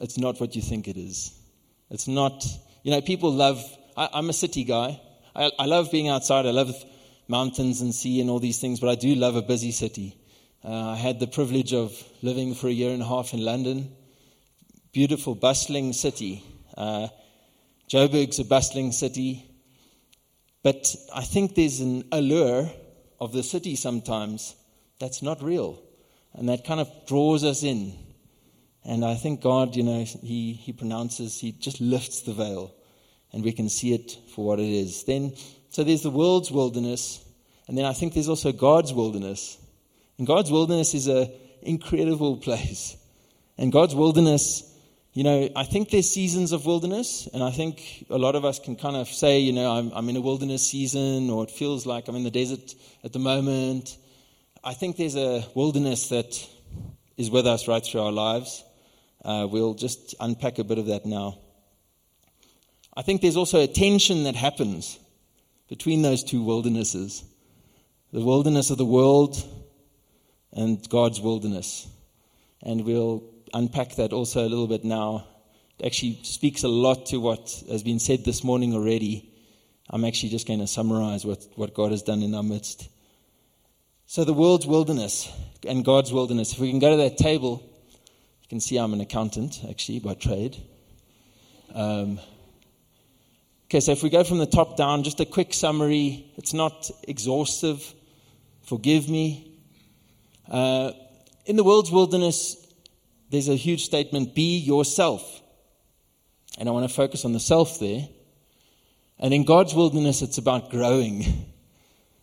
it's 0.02 0.18
not 0.18 0.40
what 0.40 0.56
you 0.56 0.62
think 0.62 0.88
it 0.88 0.98
is. 0.98 1.34
It's 1.90 2.08
not, 2.08 2.46
you 2.84 2.92
know, 2.92 3.02
people 3.02 3.32
love, 3.32 3.64
I, 3.96 4.10
am 4.14 4.30
a 4.30 4.34
city 4.34 4.66
guy. 4.66 5.00
I, 5.34 5.50
I, 5.58 5.66
love 5.66 5.90
being 5.90 6.10
outside. 6.10 6.46
I 6.46 6.52
love 6.52 6.76
mountains 7.30 7.80
and 7.80 7.96
sea 7.96 8.20
and 8.20 8.30
all 8.30 8.40
these 8.40 8.60
things, 8.60 8.82
but 8.82 8.90
I 8.90 8.96
do 8.96 9.16
love 9.16 9.38
a 9.38 9.42
busy 9.42 9.72
city. 9.72 10.18
Uh, 10.64 10.90
I 10.90 10.96
had 10.98 11.22
the 11.22 11.28
privilege 11.28 11.74
of 11.74 11.94
living 12.22 12.54
for 12.54 12.68
a 12.68 12.72
year 12.72 12.92
and 12.92 13.02
a 13.02 13.06
half 13.06 13.34
in 13.34 13.44
London. 13.46 13.96
Beautiful, 14.92 15.36
bustling 15.36 15.94
city. 15.94 16.44
Uh, 16.76 17.08
Joburg's 17.90 18.40
a 18.40 18.44
bustling 18.44 18.92
city. 18.92 19.47
But 20.68 20.94
I 21.16 21.24
think 21.24 21.56
there's 21.56 21.80
an 21.80 22.04
allure 22.12 22.70
of 23.22 23.32
the 23.32 23.42
city 23.42 23.78
sometimes 23.78 24.54
that's 25.00 25.22
not 25.22 25.42
real. 25.42 25.82
And 26.34 26.50
that 26.50 26.66
kind 26.66 26.82
of 26.82 26.92
draws 27.08 27.46
us 27.46 27.64
in. 27.64 27.94
And 28.84 29.06
I 29.06 29.16
think 29.16 29.40
God, 29.40 29.78
you 29.78 29.84
know, 29.84 30.04
he, 30.04 30.52
he 30.52 30.74
pronounces, 30.74 31.40
He 31.40 31.54
just 31.54 31.80
lifts 31.80 32.24
the 32.24 32.34
veil 32.34 32.76
and 33.32 33.46
we 33.46 33.54
can 33.54 33.70
see 33.70 33.94
it 33.94 34.18
for 34.36 34.46
what 34.46 34.60
it 34.60 34.68
is. 34.68 35.06
Then, 35.06 35.38
so 35.70 35.86
there's 35.86 36.04
the 36.04 36.10
world's 36.10 36.52
wilderness, 36.52 37.24
and 37.70 37.78
then 37.78 37.86
I 37.86 37.94
think 37.94 38.14
there's 38.14 38.28
also 38.28 38.52
God's 38.52 38.92
wilderness. 38.92 39.58
And 40.18 40.28
God's 40.28 40.52
wilderness 40.52 40.94
is 40.94 41.08
an 41.08 41.32
incredible 41.62 42.36
place. 42.48 42.98
And 43.58 43.72
God's 43.72 43.96
wilderness, 43.96 44.70
you 45.18 45.24
know, 45.24 45.50
I 45.56 45.64
think 45.64 45.90
there's 45.90 46.08
seasons 46.08 46.52
of 46.52 46.68
wilderness, 46.68 47.28
and 47.34 47.42
I 47.42 47.50
think 47.50 48.06
a 48.12 48.20
lot 48.20 48.36
of 48.36 48.46
us 48.46 48.60
can 48.60 48.76
kind 48.76 48.96
of 48.96 49.08
say, 49.08 49.40
you 49.40 49.52
know, 49.52 49.72
I'm, 49.72 49.92
I'm 49.96 50.08
in 50.10 50.16
a 50.16 50.22
wilderness 50.22 50.64
season, 50.70 51.32
or 51.32 51.44
it 51.44 51.50
feels 51.50 51.88
like 51.88 52.08
I'm 52.08 52.16
in 52.16 52.24
the 52.24 52.30
desert 52.30 52.76
at 53.04 53.14
the 53.14 53.18
moment. 53.18 53.98
I 54.64 54.76
think 54.76 54.96
there's 54.96 55.16
a 55.16 55.44
wilderness 55.56 56.10
that 56.10 56.48
is 57.18 57.32
with 57.32 57.48
us 57.48 57.68
right 57.68 57.84
through 57.84 58.02
our 58.02 58.12
lives. 58.12 58.64
Uh, 59.26 59.48
we'll 59.50 59.74
just 59.74 60.14
unpack 60.20 60.60
a 60.60 60.64
bit 60.64 60.78
of 60.78 60.86
that 60.86 61.04
now. 61.04 61.40
I 62.96 63.02
think 63.02 63.22
there's 63.22 63.38
also 63.38 63.60
a 63.60 63.68
tension 63.68 64.26
that 64.26 64.36
happens 64.36 65.00
between 65.68 66.04
those 66.04 66.24
two 66.24 66.44
wildernesses 66.44 67.24
the 68.14 68.22
wilderness 68.22 68.70
of 68.70 68.78
the 68.78 68.86
world 68.86 69.36
and 70.54 70.88
God's 70.90 71.20
wilderness. 71.20 71.88
And 72.62 72.86
we'll 72.86 73.24
unpack 73.54 73.96
that 73.96 74.13
also 74.13 74.42
a 74.42 74.50
little 74.50 74.68
bit 74.68 74.84
now. 74.84 75.27
It 75.80 75.86
actually 75.86 76.20
speaks 76.24 76.63
a 76.63 76.68
lot 76.68 77.08
to 77.08 77.18
what 77.18 77.63
has 77.70 77.84
been 77.84 78.00
said 78.00 78.25
this 78.25 78.44
morning 78.44 78.74
already. 78.74 79.32
I'm 79.89 80.04
actually 80.04 80.30
just 80.30 80.48
going 80.48 80.60
to 80.60 80.68
summarize 80.68 81.25
what, 81.25 81.46
what 81.56 81.74
God 81.74 81.92
has 81.92 82.04
done 82.04 82.22
in 82.22 82.34
our 82.36 82.44
midst. 82.44 82.89
So, 84.06 84.24
the 84.24 84.34
world's 84.34 84.66
wilderness 84.66 85.32
and 85.68 85.84
God's 85.84 86.12
wilderness. 86.12 86.54
If 86.54 86.60
we 86.60 86.70
can 86.70 86.80
go 86.80 86.92
to 86.92 86.98
that 87.04 87.18
table, 87.18 87.62
you 88.42 88.48
can 88.50 88.60
see 88.60 88.77
I'm 88.77 88.94
an 88.94 89.01
accountant, 89.01 89.60
actually, 89.70 90.00
by 90.00 90.13
trade. 90.13 90.58
Um, 91.74 92.20
okay, 93.66 93.80
so 93.80 93.92
if 93.92 94.04
we 94.04 94.10
go 94.10 94.24
from 94.24 94.39
the 94.39 94.46
top 94.46 94.77
down, 94.77 95.04
just 95.04 95.20
a 95.20 95.25
quick 95.25 95.54
summary. 95.54 96.32
It's 96.38 96.54
not 96.54 96.89
exhaustive. 97.08 97.94
Forgive 98.63 99.10
me. 99.10 99.60
Uh, 100.50 100.92
in 101.46 101.56
the 101.56 101.63
world's 101.63 101.92
wilderness, 101.92 102.67
there's 103.30 103.50
a 103.50 103.56
huge 103.56 103.84
statement 103.86 104.36
be 104.36 104.58
yourself. 104.58 105.42
And 106.58 106.68
I 106.68 106.72
want 106.72 106.88
to 106.88 106.94
focus 106.94 107.26
on 107.26 107.34
the 107.34 107.40
self 107.40 107.80
there. 107.80 108.08
And 109.20 109.34
in 109.34 109.44
God's 109.44 109.74
wilderness, 109.74 110.22
it's 110.22 110.38
about 110.38 110.70
growing. 110.70 111.24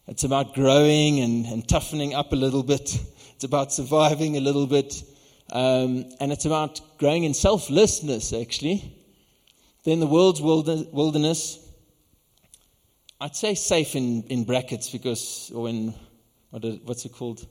It's 0.07 0.23
about 0.23 0.53
growing 0.53 1.21
and, 1.21 1.47
and 1.47 1.67
toughening 1.67 2.15
up 2.15 2.35
a 2.35 2.37
little 2.37 2.63
bit. 2.63 2.99
It's 3.35 3.45
about 3.45 3.73
surviving 3.73 4.37
a 4.37 4.41
little 4.41 4.67
bit. 4.67 5.03
Um, 5.51 6.05
and 6.21 6.31
it's 6.31 6.45
about 6.45 6.81
growing 6.99 7.25
in 7.25 7.33
selflessness, 7.33 8.33
actually. 8.33 8.97
Then 9.85 10.01
the 10.01 10.07
world's 10.07 10.41
wilderness, 10.41 11.59
I'd 13.21 13.35
say 13.35 13.55
safe 13.55 13.97
in, 13.97 14.23
in 14.25 14.45
brackets 14.45 14.91
because, 14.91 15.51
or 15.55 15.69
in, 15.69 15.95
what 16.51 16.65
is, 16.65 16.79
what's 16.85 17.05
it 17.07 17.13
called? 17.13 17.47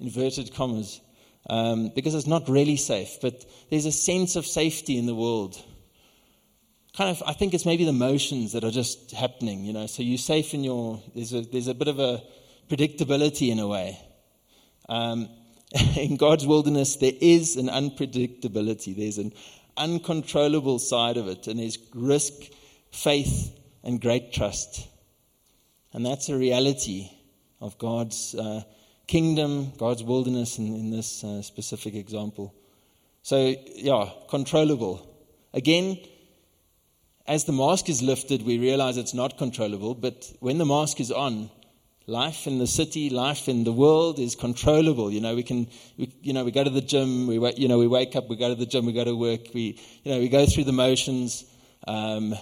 Inverted 0.00 0.54
commas. 0.54 1.00
Um, 1.48 1.90
because 1.94 2.14
it's 2.14 2.26
not 2.26 2.48
really 2.48 2.76
safe, 2.76 3.18
but 3.22 3.44
there's 3.70 3.86
a 3.86 3.92
sense 3.92 4.36
of 4.36 4.46
safety 4.46 4.98
in 4.98 5.06
the 5.06 5.14
world. 5.14 5.56
Kind 6.94 7.10
of, 7.10 7.22
I 7.26 7.32
think 7.32 7.54
it's 7.54 7.64
maybe 7.64 7.84
the 7.84 7.92
motions 7.92 8.52
that 8.52 8.64
are 8.64 8.70
just 8.70 9.12
happening, 9.12 9.64
you 9.64 9.72
know. 9.72 9.86
So 9.86 10.02
you're 10.02 10.18
safe 10.18 10.52
in 10.52 10.62
your, 10.62 11.02
there's 11.14 11.32
a, 11.32 11.40
there's 11.40 11.68
a 11.68 11.74
bit 11.74 11.88
of 11.88 11.98
a 11.98 12.22
predictability 12.68 13.50
in 13.50 13.58
a 13.58 13.66
way. 13.66 13.98
Um, 14.88 15.28
in 15.96 16.16
God's 16.16 16.46
wilderness, 16.46 16.96
there 16.96 17.12
is 17.20 17.56
an 17.56 17.68
unpredictability, 17.68 18.96
there's 18.96 19.18
an 19.18 19.32
uncontrollable 19.76 20.78
side 20.78 21.16
of 21.16 21.28
it, 21.28 21.46
and 21.46 21.58
there's 21.58 21.78
risk, 21.94 22.32
faith, 22.90 23.58
and 23.82 24.00
great 24.00 24.32
trust. 24.32 24.86
And 25.92 26.04
that's 26.04 26.28
a 26.28 26.36
reality 26.36 27.10
of 27.60 27.78
God's 27.78 28.34
uh, 28.34 28.62
kingdom, 29.08 29.72
God's 29.76 30.04
wilderness 30.04 30.58
in, 30.58 30.66
in 30.66 30.90
this 30.90 31.24
uh, 31.24 31.42
specific 31.42 31.94
example. 31.94 32.54
So, 33.22 33.56
yeah, 33.74 34.10
controllable. 34.28 35.04
Again, 35.52 35.98
as 37.26 37.44
the 37.44 37.52
mask 37.52 37.88
is 37.88 38.00
lifted, 38.02 38.42
we 38.42 38.58
realize 38.58 38.96
it's 38.96 39.14
not 39.14 39.36
controllable, 39.36 39.94
but 39.94 40.32
when 40.40 40.58
the 40.58 40.64
mask 40.64 41.00
is 41.00 41.10
on, 41.10 41.50
life 42.06 42.46
in 42.46 42.58
the 42.58 42.66
city, 42.66 43.10
life 43.10 43.48
in 43.48 43.64
the 43.64 43.72
world 43.72 44.18
is 44.18 44.34
controllable. 44.34 45.10
You 45.10 45.20
know, 45.20 45.34
we 45.34 45.42
can, 45.42 45.66
we, 45.96 46.14
you 46.22 46.32
know, 46.32 46.44
we 46.44 46.50
go 46.50 46.64
to 46.64 46.70
the 46.70 46.80
gym, 46.80 47.26
we, 47.26 47.54
you 47.54 47.68
know, 47.68 47.78
we 47.78 47.86
wake 47.86 48.16
up, 48.16 48.28
we 48.28 48.36
go 48.36 48.48
to 48.48 48.54
the 48.54 48.66
gym, 48.66 48.86
we 48.86 48.92
go 48.92 49.04
to 49.04 49.14
work, 49.14 49.52
we, 49.52 49.78
you 50.04 50.12
know, 50.12 50.18
we 50.20 50.28
go 50.28 50.46
through 50.46 50.64
the 50.64 50.72
motions. 50.72 51.44
Um, 51.86 52.34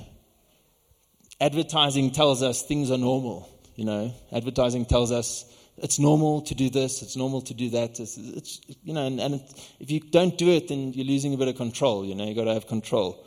advertising 1.40 2.12
tells 2.12 2.42
us 2.42 2.62
things 2.62 2.90
are 2.90 2.98
normal. 2.98 3.48
You 3.74 3.84
know, 3.84 4.14
advertising 4.32 4.86
tells 4.86 5.10
us 5.10 5.44
it's 5.78 5.98
normal 5.98 6.40
to 6.42 6.54
do 6.54 6.70
this, 6.70 7.02
it's 7.02 7.16
normal 7.16 7.42
to 7.42 7.54
do 7.54 7.70
that. 7.70 8.00
It's, 8.00 8.16
it's 8.16 8.60
you 8.82 8.94
know, 8.94 9.06
and, 9.06 9.20
and 9.20 9.34
if 9.78 9.90
you 9.90 10.00
don't 10.00 10.36
do 10.38 10.50
it, 10.50 10.68
then 10.68 10.92
you're 10.92 11.06
losing 11.06 11.34
a 11.34 11.36
bit 11.36 11.48
of 11.48 11.56
control. 11.56 12.04
You 12.04 12.14
know, 12.14 12.24
you've 12.24 12.36
got 12.36 12.44
to 12.44 12.54
have 12.54 12.66
control. 12.66 13.26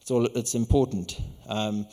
It's 0.00 0.10
all. 0.10 0.26
It's 0.26 0.54
important. 0.54 1.20
Um, 1.48 1.86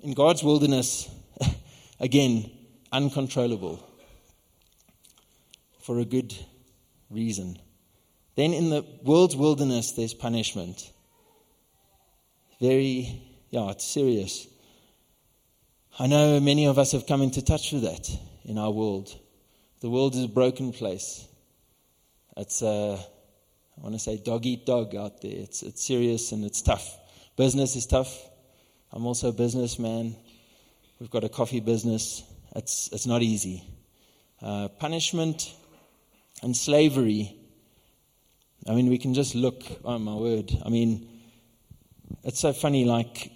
in 0.00 0.12
God's 0.12 0.42
wilderness, 0.42 1.08
again, 2.00 2.50
uncontrollable 2.92 3.82
for 5.80 5.98
a 5.98 6.04
good 6.04 6.34
reason. 7.10 7.58
Then 8.36 8.52
in 8.52 8.70
the 8.70 8.84
world's 9.02 9.36
wilderness, 9.36 9.92
there's 9.92 10.14
punishment. 10.14 10.90
Very, 12.60 13.22
yeah, 13.50 13.70
it's 13.70 13.86
serious. 13.86 14.48
I 15.98 16.06
know 16.06 16.40
many 16.40 16.66
of 16.66 16.78
us 16.78 16.92
have 16.92 17.06
come 17.06 17.22
into 17.22 17.42
touch 17.42 17.72
with 17.72 17.82
that 17.82 18.10
in 18.44 18.58
our 18.58 18.70
world. 18.70 19.14
The 19.80 19.90
world 19.90 20.14
is 20.14 20.24
a 20.24 20.28
broken 20.28 20.72
place. 20.72 21.26
It's, 22.36 22.62
I 22.62 22.98
want 23.76 23.94
to 23.94 23.98
say, 23.98 24.16
dog 24.16 24.46
eat 24.46 24.66
dog 24.66 24.94
out 24.94 25.20
there. 25.20 25.32
It's, 25.34 25.62
it's 25.62 25.84
serious 25.84 26.32
and 26.32 26.44
it's 26.44 26.62
tough. 26.62 26.98
Business 27.36 27.76
is 27.76 27.86
tough. 27.86 28.16
I'm 28.92 29.06
also 29.06 29.28
a 29.28 29.32
businessman. 29.32 30.16
We've 31.00 31.10
got 31.10 31.24
a 31.24 31.28
coffee 31.28 31.60
business. 31.60 32.22
It's, 32.54 32.88
it's 32.92 33.06
not 33.06 33.22
easy. 33.22 33.64
Uh, 34.40 34.68
punishment 34.68 35.52
and 36.42 36.56
slavery. 36.56 37.34
I 38.68 38.74
mean, 38.74 38.88
we 38.88 38.98
can 38.98 39.14
just 39.14 39.34
look, 39.34 39.64
oh 39.84 39.98
my 39.98 40.14
word. 40.14 40.52
I 40.64 40.68
mean, 40.68 41.08
it's 42.22 42.40
so 42.40 42.52
funny. 42.52 42.84
Like, 42.84 43.32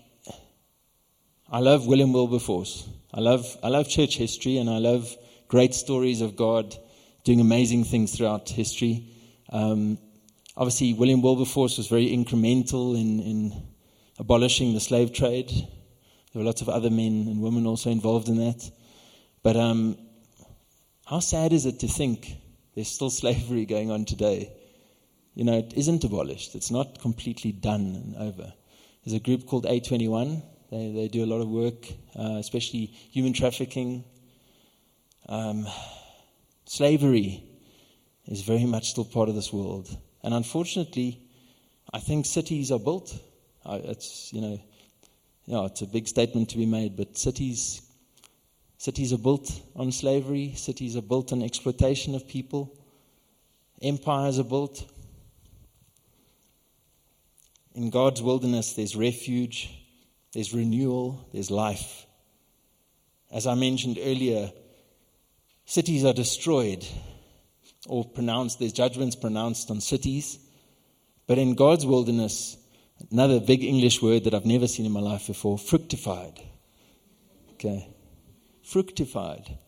I 1.51 1.59
love 1.61 1.87
William 1.87 2.13
Wilberforce. 2.13 2.89
I 3.13 3.21
love, 3.21 3.57
I 3.63 3.69
love 3.69 3.89
church 3.89 4.17
history 4.17 4.59
and 4.59 4.71
I 4.71 4.79
love 4.79 5.15
great 5.49 5.75
stories 5.75 6.21
of 6.21 6.37
God 6.37 6.77
doing 7.25 7.41
amazing 7.41 7.85
things 7.85 8.17
throughout 8.17 8.49
history. 8.49 9.05
Um, 9.51 9.99
obviously, 10.57 10.95
William 10.95 11.23
Wilberforce 11.23 11.79
was 11.79 11.89
very 11.89 12.09
incremental 12.09 12.99
in, 12.99 13.21
in 13.21 13.63
abolishing 14.19 14.75
the 14.75 14.81
slave 14.81 15.13
trade. 15.13 15.51
There 15.51 16.41
were 16.41 16.45
lots 16.45 16.63
of 16.63 16.69
other 16.69 16.91
men 16.91 17.27
and 17.29 17.41
women 17.41 17.67
also 17.67 17.91
involved 17.91 18.29
in 18.29 18.37
that. 18.37 18.71
But 19.43 19.57
um, 19.57 19.97
how 21.07 21.21
sad 21.21 21.53
is 21.53 21.65
it 21.65 21.81
to 21.81 21.89
think 21.89 22.37
there's 22.75 22.89
still 22.89 23.11
slavery 23.23 23.65
going 23.65 23.91
on 23.91 24.05
today? 24.05 24.53
You 25.35 25.45
know, 25.45 25.59
it 25.59 25.73
isn't 25.77 26.05
abolished, 26.05 26.55
it's 26.55 26.71
not 26.71 27.01
completely 27.01 27.53
done 27.53 27.95
and 27.95 28.17
over. 28.17 28.53
There's 29.05 29.15
a 29.15 29.21
group 29.21 29.47
called 29.47 29.65
A21. 29.65 30.43
They, 30.71 30.93
they 30.93 31.09
do 31.09 31.25
a 31.25 31.27
lot 31.27 31.41
of 31.41 31.49
work, 31.49 31.87
uh, 32.19 32.37
especially 32.39 32.87
human 32.87 33.33
trafficking. 33.33 34.05
Um, 35.29 35.67
slavery 36.65 37.45
is 38.27 38.43
very 38.43 38.65
much 38.65 38.91
still 38.91 39.05
part 39.05 39.29
of 39.29 39.35
this 39.35 39.53
world. 39.53 39.95
And 40.23 40.33
unfortunately, 40.33 41.21
I 41.93 42.01
think 42.01 42.27
cities 42.27 42.73
are 42.73 42.79
built. 42.79 43.15
It's, 43.67 44.33
you 44.33 44.41
know, 44.41 44.61
yeah, 45.45 45.67
it's 45.67 45.83
a 45.83 45.87
big 45.87 46.09
statement 46.09 46.51
to 46.51 46.57
be 46.57 46.67
made, 46.67 46.97
but 46.97 47.17
cities, 47.17 47.83
cities 48.79 49.13
are 49.13 49.19
built 49.19 49.51
on 49.77 49.93
slavery. 49.93 50.55
Cities 50.57 50.97
are 50.97 51.03
built 51.03 51.33
on 51.33 51.43
exploitation 51.43 52.15
of 52.15 52.27
people. 52.27 52.75
Empires 53.83 54.39
are 54.39 54.45
built. 54.45 54.91
In 57.75 57.91
God's 57.91 58.21
wilderness, 58.21 58.73
there's 58.73 58.97
refuge, 58.97 59.71
there's 60.33 60.53
renewal, 60.53 61.29
there's 61.33 61.51
life. 61.51 62.07
As 63.31 63.47
I 63.47 63.55
mentioned 63.55 63.99
earlier, 64.01 64.51
cities 65.69 66.03
are 66.03 66.15
destroyed 66.15 66.85
or 67.87 68.03
pronounced, 68.03 68.59
there's 68.59 68.73
judgments 68.73 69.15
pronounced 69.15 69.71
on 69.71 69.83
cities. 69.83 70.39
But 71.27 71.37
in 71.37 71.55
God's 71.55 71.85
wilderness, 71.85 72.57
another 73.13 73.39
big 73.39 73.63
English 73.63 74.01
word 74.01 74.25
that 74.25 74.33
I've 74.33 74.47
never 74.47 74.67
seen 74.67 74.87
in 74.87 74.93
my 74.93 75.01
life 75.01 75.27
before 75.27 75.59
fructified. 75.59 76.41
Okay. 77.53 77.87
Fructified. 78.65 79.59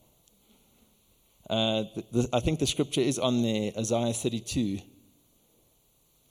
Uh, 1.49 1.85
the, 1.95 2.05
the, 2.13 2.29
I 2.33 2.41
think 2.41 2.61
the 2.61 2.67
scripture 2.67 3.03
is 3.03 3.19
on 3.19 3.43
there, 3.43 3.73
Isaiah 3.77 4.15
32. 4.15 4.79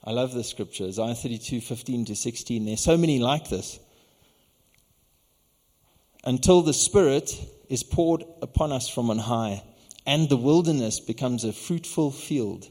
I 0.02 0.10
love 0.10 0.34
this 0.34 0.48
scripture, 0.48 0.86
Isaiah 0.86 1.14
32, 1.14 1.60
15 1.60 2.06
to 2.06 2.16
16. 2.16 2.64
There's 2.64 2.82
so 2.82 2.96
many 2.96 3.20
like 3.20 3.48
this. 3.48 3.78
Until 6.24 6.62
the 6.62 6.74
Spirit 6.74 7.34
is 7.68 7.82
poured 7.82 8.24
upon 8.42 8.72
us 8.72 8.88
from 8.88 9.10
on 9.10 9.18
high 9.18 9.62
and 10.06 10.28
the 10.28 10.36
wilderness 10.36 11.00
becomes 11.00 11.44
a 11.44 11.52
fruitful 11.52 12.10
field, 12.10 12.66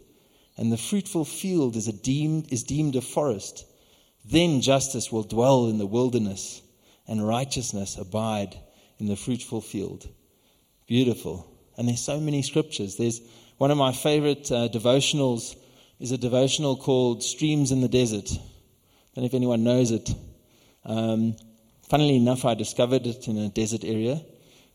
and 0.57 0.71
the 0.71 0.77
fruitful 0.77 1.25
field 1.25 1.75
is, 1.75 1.85
deemed, 1.85 2.51
is 2.51 2.63
deemed 2.63 2.95
a 2.95 3.01
forest, 3.01 3.65
then 4.25 4.61
justice 4.61 5.11
will 5.11 5.23
dwell 5.23 5.67
in 5.67 5.77
the 5.77 5.85
wilderness, 5.85 6.61
and 7.07 7.25
righteousness 7.25 7.97
abide 7.97 8.57
in 8.99 9.07
the 9.07 9.15
fruitful 9.15 9.61
field. 9.61 10.07
Beautiful. 10.87 11.49
And 11.77 11.87
there's 11.87 12.01
so 12.01 12.19
many 12.19 12.41
scriptures. 12.41 12.97
There's 12.97 13.21
one 13.57 13.71
of 13.71 13.77
my 13.77 13.93
favorite 13.93 14.51
uh, 14.51 14.67
devotionals 14.67 15.55
is 15.99 16.11
a 16.11 16.17
devotional 16.17 16.75
called 16.75 17.23
Streams 17.23 17.71
in 17.71 17.81
the 17.81 17.87
Desert. 17.87 18.29
I 18.31 18.35
don't 19.15 19.23
know 19.23 19.25
if 19.25 19.33
anyone 19.33 19.63
knows 19.63 19.91
it. 19.91 20.09
Um, 20.83 21.35
funnily 21.89 22.15
enough, 22.15 22.45
I 22.45 22.53
discovered 22.53 23.05
it 23.05 23.27
in 23.27 23.37
a 23.37 23.49
desert 23.49 23.83
area. 23.83 24.21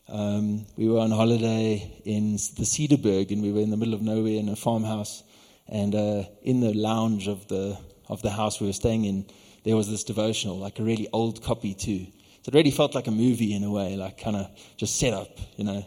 Um, 0.07 0.67
we 0.77 0.87
were 0.87 0.99
on 0.99 1.11
holiday 1.11 2.01
in 2.05 2.33
the 2.33 2.65
Cederberg, 2.65 3.31
and 3.31 3.41
we 3.41 3.51
were 3.51 3.61
in 3.61 3.71
the 3.71 3.77
middle 3.77 3.93
of 3.93 4.01
nowhere 4.01 4.39
in 4.39 4.49
a 4.49 4.55
farmhouse. 4.55 5.23
And 5.67 5.95
uh, 5.95 6.23
in 6.43 6.59
the 6.59 6.73
lounge 6.73 7.27
of 7.27 7.47
the 7.47 7.77
of 8.07 8.21
the 8.21 8.29
house 8.29 8.61
we 8.61 8.67
were 8.67 8.73
staying 8.73 9.05
in, 9.05 9.25
there 9.63 9.75
was 9.75 9.89
this 9.89 10.03
devotional, 10.03 10.59
like 10.59 10.77
a 10.77 10.83
really 10.83 11.07
old 11.11 11.41
copy 11.41 11.73
too. 11.73 12.05
So 12.43 12.49
it 12.49 12.53
really 12.53 12.69
felt 12.69 12.93
like 12.93 13.07
a 13.07 13.11
movie 13.11 13.55
in 13.55 13.63
a 13.63 13.71
way, 13.71 13.95
like 13.95 14.19
kind 14.19 14.35
of 14.35 14.47
just 14.77 14.99
set 14.99 15.13
up, 15.13 15.39
you 15.55 15.63
know, 15.63 15.83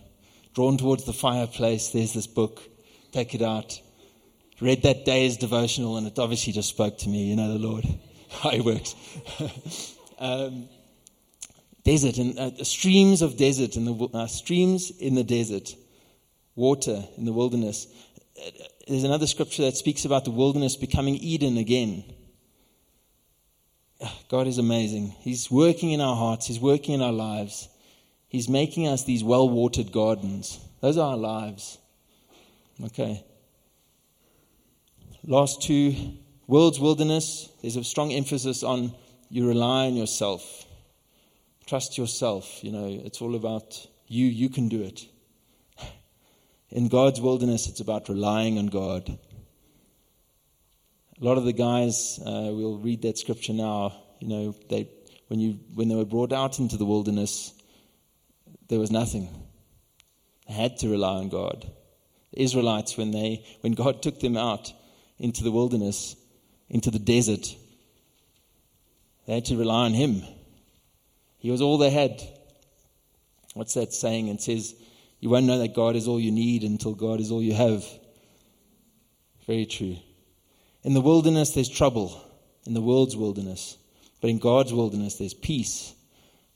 drawn 0.53 0.77
towards 0.79 1.05
the 1.05 1.13
fireplace. 1.13 1.91
There's 1.91 2.13
this 2.13 2.27
book, 2.27 2.61
take 3.13 3.37
it 3.37 3.43
out. 3.43 3.81
Read 4.61 4.83
that 4.83 5.05
day's 5.05 5.37
devotional, 5.37 5.97
and 5.97 6.09
it 6.09 6.19
obviously 6.19 6.53
just 6.53 6.71
spoke 6.71 6.99
to 6.99 7.09
me. 7.09 7.31
You 7.31 7.37
know, 7.37 7.53
the 7.53 7.61
Lord, 7.61 7.87
how 8.31 8.51
He 8.51 8.61
works. 8.61 8.97
um, 10.19 10.69
desert 11.89 12.19
and 12.19 12.39
uh, 12.39 12.65
streams 12.65 13.23
of 13.23 13.39
desert 13.39 13.75
in 13.75 13.87
the 13.87 14.09
uh, 14.13 14.27
streams 14.27 14.91
in 14.91 15.15
the 15.15 15.25
desert, 15.25 15.75
water 16.55 17.03
in 17.17 17.25
the 17.25 17.33
wilderness. 17.33 17.87
Uh, 18.37 18.51
there's 18.87 19.05
another 19.05 19.27
scripture 19.27 19.63
that 19.63 19.75
speaks 19.75 20.05
about 20.05 20.27
the 20.27 20.31
wilderness 20.31 20.77
becoming 20.77 21.15
Eden 21.15 21.57
again. 21.57 22.05
Ah, 24.03 24.15
God 24.29 24.47
is 24.47 24.59
amazing. 24.59 25.15
He's 25.21 25.51
working 25.51 25.93
in 25.93 26.03
our 26.03 26.15
hearts. 26.15 26.47
He's 26.47 26.61
working 26.61 26.93
in 26.93 27.01
our 27.01 27.13
lives. 27.13 27.71
He's 28.29 28.51
making 28.51 28.87
us 28.87 29.05
these 29.05 29.25
well-watered 29.25 29.91
gardens. 29.91 30.61
Those 30.83 30.99
are 30.99 31.13
our 31.13 31.17
lives. 31.17 31.79
Okay. 32.85 33.25
Last 35.25 35.63
two, 35.63 35.97
world's 36.47 36.79
wilderness. 36.79 37.49
There's 37.63 37.77
a 37.77 37.83
strong 37.83 38.13
emphasis 38.13 38.63
on 38.63 38.93
you 39.31 39.49
rely 39.49 39.87
on 39.87 39.95
yourself. 39.95 40.68
Trust 41.69 41.99
yourself. 41.99 42.65
You 42.65 42.73
know, 42.73 42.87
it's 43.05 43.21
all 43.21 43.35
about 43.35 43.87
you. 44.07 44.25
You 44.25 44.49
can 44.49 44.71
do 44.71 44.81
it. 44.81 45.05
In 46.71 46.89
God's 46.89 47.21
wilderness, 47.21 47.69
it's 47.69 47.81
about 47.81 48.09
relying 48.09 48.57
on 48.57 48.69
God. 48.69 49.19
A 51.21 51.25
lot 51.25 51.37
of 51.37 51.45
the 51.45 51.53
guys, 51.53 52.19
uh, 52.25 52.49
we'll 52.55 52.79
read 52.79 53.03
that 53.03 53.19
scripture 53.19 53.53
now. 53.53 53.93
You 54.19 54.29
know, 54.29 54.55
they 54.71 54.89
when 55.27 55.41
you 55.41 55.59
when 55.75 55.89
they 55.89 55.95
were 55.95 56.07
brought 56.07 56.33
out 56.33 56.59
into 56.59 56.79
the 56.79 56.87
wilderness, 56.87 57.53
there 58.69 58.79
was 58.79 58.91
nothing. 58.91 59.29
They 60.47 60.55
had 60.55 60.79
to 60.79 60.89
rely 60.89 61.17
on 61.17 61.29
God. 61.29 61.71
The 62.33 62.45
Israelites, 62.45 62.97
when 62.97 63.11
they 63.11 63.45
when 63.61 63.75
God 63.75 64.03
took 64.03 64.21
them 64.21 64.39
out 64.39 64.73
into 65.19 65.45
the 65.45 65.53
wilderness, 65.53 66.17
into 66.71 66.91
the 66.91 66.99
desert, 66.99 67.55
they 69.27 69.35
had 69.35 69.45
to 69.47 69.57
rely 69.59 69.85
on 69.85 69.93
Him. 69.93 70.23
He 71.39 71.51
was 71.51 71.61
all 71.61 71.79
they 71.79 71.91
had. 71.91 72.23
What's 73.55 73.75
that 73.75 73.93
saying? 73.93 74.29
It 74.29 74.43
says, 74.43 74.75
You 75.21 75.31
won't 75.31 75.47
know 75.47 75.59
that 75.59 75.75
God 75.75 75.97
is 75.97 76.09
all 76.09 76.21
you 76.21 76.33
need 76.33 76.63
until 76.65 76.95
God 76.95 77.21
is 77.21 77.31
all 77.31 77.43
you 77.43 77.55
have. 77.55 77.85
Very 79.47 79.67
true. 79.67 79.97
In 80.85 80.95
the 80.95 81.01
wilderness, 81.01 81.53
there's 81.53 81.69
trouble, 81.69 82.21
in 82.67 82.75
the 82.75 82.81
world's 82.81 83.17
wilderness. 83.17 83.77
But 84.21 84.31
in 84.31 84.39
God's 84.39 84.73
wilderness, 84.73 85.17
there's 85.17 85.35
peace, 85.35 85.95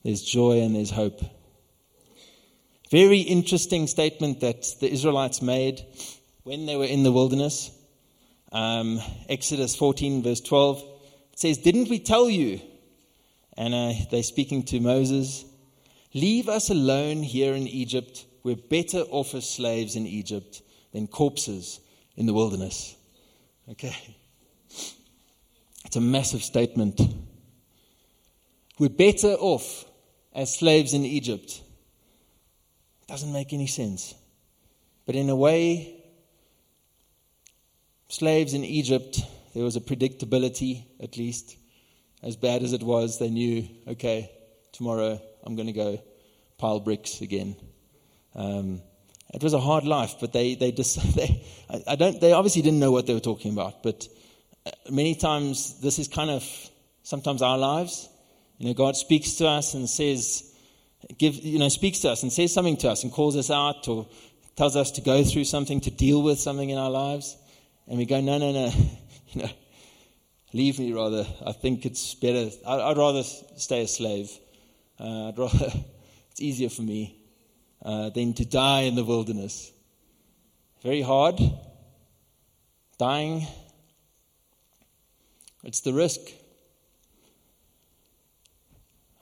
there's 0.03 0.21
joy, 0.21 0.61
and 0.61 0.75
there's 0.75 0.91
hope. 0.91 1.21
Very 2.91 3.19
interesting 3.19 3.87
statement 3.87 4.41
that 4.41 4.67
the 4.79 4.91
Israelites 4.91 5.41
made 5.41 5.83
when 6.43 6.65
they 6.65 6.75
were 6.75 6.85
in 6.85 7.03
the 7.03 7.11
wilderness. 7.11 7.71
Um, 8.51 8.99
Exodus 9.29 9.75
14, 9.75 10.21
verse 10.21 10.41
12. 10.41 10.83
It 11.33 11.39
says, 11.39 11.57
Didn't 11.57 11.89
we 11.89 11.99
tell 11.99 12.29
you 12.29 12.61
and 13.57 13.73
uh, 13.73 13.93
they're 14.09 14.23
speaking 14.23 14.63
to 14.63 14.79
Moses 14.79 15.45
Leave 16.13 16.47
us 16.47 16.69
alone 16.69 17.23
here 17.23 17.53
in 17.55 17.67
Egypt. 17.67 18.25
We're 18.43 18.55
better 18.55 18.99
off 18.99 19.33
as 19.33 19.49
slaves 19.49 19.95
in 19.95 20.05
Egypt 20.05 20.61
than 20.91 21.07
corpses 21.07 21.79
in 22.15 22.27
the 22.27 22.33
wilderness. 22.33 22.95
Okay. 23.71 23.95
It's 25.85 25.95
a 25.95 26.01
massive 26.01 26.43
statement. 26.43 27.01
We're 28.77 28.89
better 28.89 29.33
off 29.33 29.85
as 30.33 30.55
slaves 30.55 30.93
in 30.93 31.03
Egypt. 31.03 31.61
Doesn't 33.07 33.33
make 33.33 33.53
any 33.53 33.67
sense. 33.67 34.13
But 35.05 35.15
in 35.15 35.29
a 35.29 35.35
way, 35.35 36.03
slaves 38.07 38.53
in 38.53 38.63
Egypt, 38.63 39.19
there 39.55 39.63
was 39.63 39.75
a 39.75 39.81
predictability, 39.81 40.85
at 41.01 41.17
least 41.17 41.57
as 42.23 42.35
bad 42.35 42.63
as 42.63 42.73
it 42.73 42.81
was, 42.81 43.19
they 43.19 43.29
knew, 43.29 43.67
okay, 43.87 44.31
tomorrow 44.71 45.21
I'm 45.43 45.55
going 45.55 45.67
to 45.67 45.73
go 45.73 46.01
pile 46.57 46.79
bricks 46.79 47.21
again. 47.21 47.55
Um, 48.33 48.81
it 49.33 49.43
was 49.43 49.53
a 49.53 49.59
hard 49.59 49.83
life, 49.83 50.15
but 50.21 50.31
they, 50.31 50.55
they, 50.55 50.71
just, 50.71 51.15
they, 51.15 51.45
I, 51.87 51.95
don't, 51.95 52.19
they 52.21 52.31
obviously 52.31 52.61
didn't 52.61 52.79
know 52.79 52.91
what 52.91 53.07
they 53.07 53.13
were 53.13 53.19
talking 53.19 53.51
about. 53.51 53.83
But 53.83 54.07
uh, 54.65 54.71
many 54.89 55.15
times, 55.15 55.79
this 55.81 55.99
is 55.99 56.07
kind 56.07 56.29
of 56.29 56.43
sometimes 57.03 57.41
our 57.41 57.57
lives. 57.57 58.09
You 58.57 58.67
know, 58.67 58.73
God 58.73 58.95
speaks 58.95 59.33
to 59.35 59.47
us 59.47 59.73
and 59.73 59.89
says, 59.89 60.49
give, 61.17 61.35
you 61.35 61.59
know, 61.59 61.69
speaks 61.69 61.99
to 61.99 62.09
us 62.09 62.23
and 62.23 62.31
says 62.31 62.53
something 62.53 62.77
to 62.77 62.89
us 62.89 63.03
and 63.03 63.11
calls 63.11 63.35
us 63.35 63.51
out 63.51 63.87
or 63.87 64.07
tells 64.55 64.75
us 64.75 64.91
to 64.91 65.01
go 65.01 65.23
through 65.23 65.45
something, 65.45 65.81
to 65.81 65.91
deal 65.91 66.21
with 66.21 66.39
something 66.39 66.69
in 66.69 66.77
our 66.77 66.91
lives. 66.91 67.35
And 67.87 67.97
we 67.97 68.05
go, 68.05 68.21
no, 68.21 68.37
no, 68.37 68.51
no, 68.51 68.71
you 69.29 69.41
know, 69.41 69.49
leave 70.53 70.79
me 70.79 70.93
rather. 70.93 71.25
I 71.45 71.51
think 71.51 71.85
it's 71.85 72.13
better. 72.15 72.49
I'd, 72.65 72.79
I'd 72.79 72.97
rather 72.97 73.23
stay 73.23 73.83
a 73.83 73.87
slave. 73.87 74.31
Uh, 74.99 75.29
I'd 75.29 75.37
rather, 75.37 75.71
it's 76.31 76.41
easier 76.41 76.69
for 76.69 76.83
me 76.83 77.19
uh, 77.83 78.09
than 78.09 78.33
to 78.35 78.45
die 78.45 78.81
in 78.81 78.95
the 78.95 79.03
wilderness. 79.03 79.71
Very 80.83 81.01
hard. 81.01 81.39
Dying. 82.97 83.47
It's 85.63 85.81
the 85.81 85.93
risk. 85.93 86.19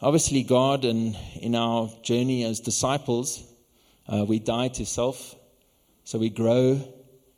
Obviously, 0.01 0.41
God, 0.41 0.83
and 0.83 1.15
in 1.39 1.53
our 1.53 1.87
journey 2.01 2.43
as 2.43 2.59
disciples, 2.59 3.43
uh, 4.07 4.25
we 4.27 4.39
die 4.39 4.69
to 4.69 4.85
self. 4.85 5.35
So 6.03 6.17
we 6.17 6.31
grow. 6.31 6.81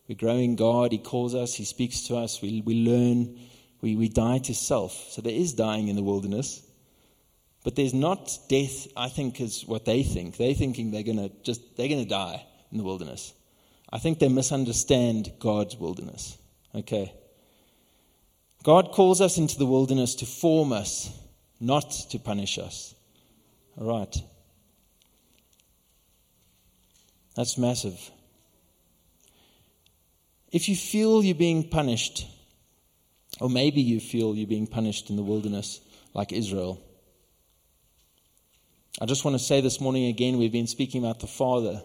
We 0.08 0.16
grow 0.16 0.38
in 0.38 0.56
God. 0.56 0.94
He 0.94 0.98
calls 0.98 1.36
us. 1.36 1.54
He 1.54 1.66
speaks 1.66 2.04
to 2.04 2.16
us. 2.16 2.42
We, 2.42 2.62
we 2.62 2.86
learn. 2.86 3.38
We, 3.84 3.98
we 3.98 4.08
die 4.08 4.38
to 4.38 4.56
self. 4.56 4.94
So 5.10 5.22
there 5.22 5.34
is 5.34 5.52
dying 5.52 5.90
in 5.90 5.98
the 5.98 6.04
wilderness. 6.04 6.64
But 7.66 7.76
there's 7.76 7.94
not 7.94 8.40
death, 8.48 8.88
I 8.96 9.10
think, 9.10 9.42
is 9.42 9.66
what 9.68 9.84
they 9.84 10.04
think. 10.04 10.38
They're 10.38 10.54
thinking 10.54 10.92
they're 10.92 11.04
to 11.04 11.30
just, 11.44 11.76
they're 11.76 11.90
to 11.90 12.06
die 12.06 12.46
in 12.72 12.78
the 12.78 12.86
wilderness. 12.86 13.34
I 13.92 14.00
think 14.00 14.20
they 14.20 14.30
misunderstand 14.30 15.34
God's 15.38 15.76
wilderness. 15.76 16.38
Okay. 16.74 17.14
God 18.64 18.94
calls 18.94 19.20
us 19.20 19.38
into 19.38 19.58
the 19.60 19.66
wilderness 19.66 20.16
to 20.16 20.26
form 20.26 20.72
us, 20.72 21.12
not 21.60 21.92
to 22.12 22.20
punish 22.20 22.58
us. 22.58 22.96
All 23.78 23.86
right. 23.86 24.16
That's 27.36 27.58
massive. 27.58 28.00
If 30.54 30.70
you 30.70 30.78
feel 30.78 31.22
you're 31.22 31.36
being 31.36 31.68
punished, 31.68 32.28
or 33.40 33.50
maybe 33.50 33.82
you 33.82 34.00
feel 34.00 34.36
you're 34.36 34.48
being 34.48 34.68
punished 34.68 35.10
in 35.10 35.16
the 35.16 35.24
wilderness 35.24 35.82
like 36.14 36.32
Israel, 36.32 36.82
I 39.02 39.06
just 39.06 39.26
want 39.26 39.36
to 39.36 39.44
say 39.44 39.60
this 39.60 39.82
morning 39.82 40.06
again 40.06 40.38
we've 40.38 40.52
been 40.52 40.68
speaking 40.68 41.04
about 41.04 41.20
the 41.20 41.28
Father. 41.28 41.82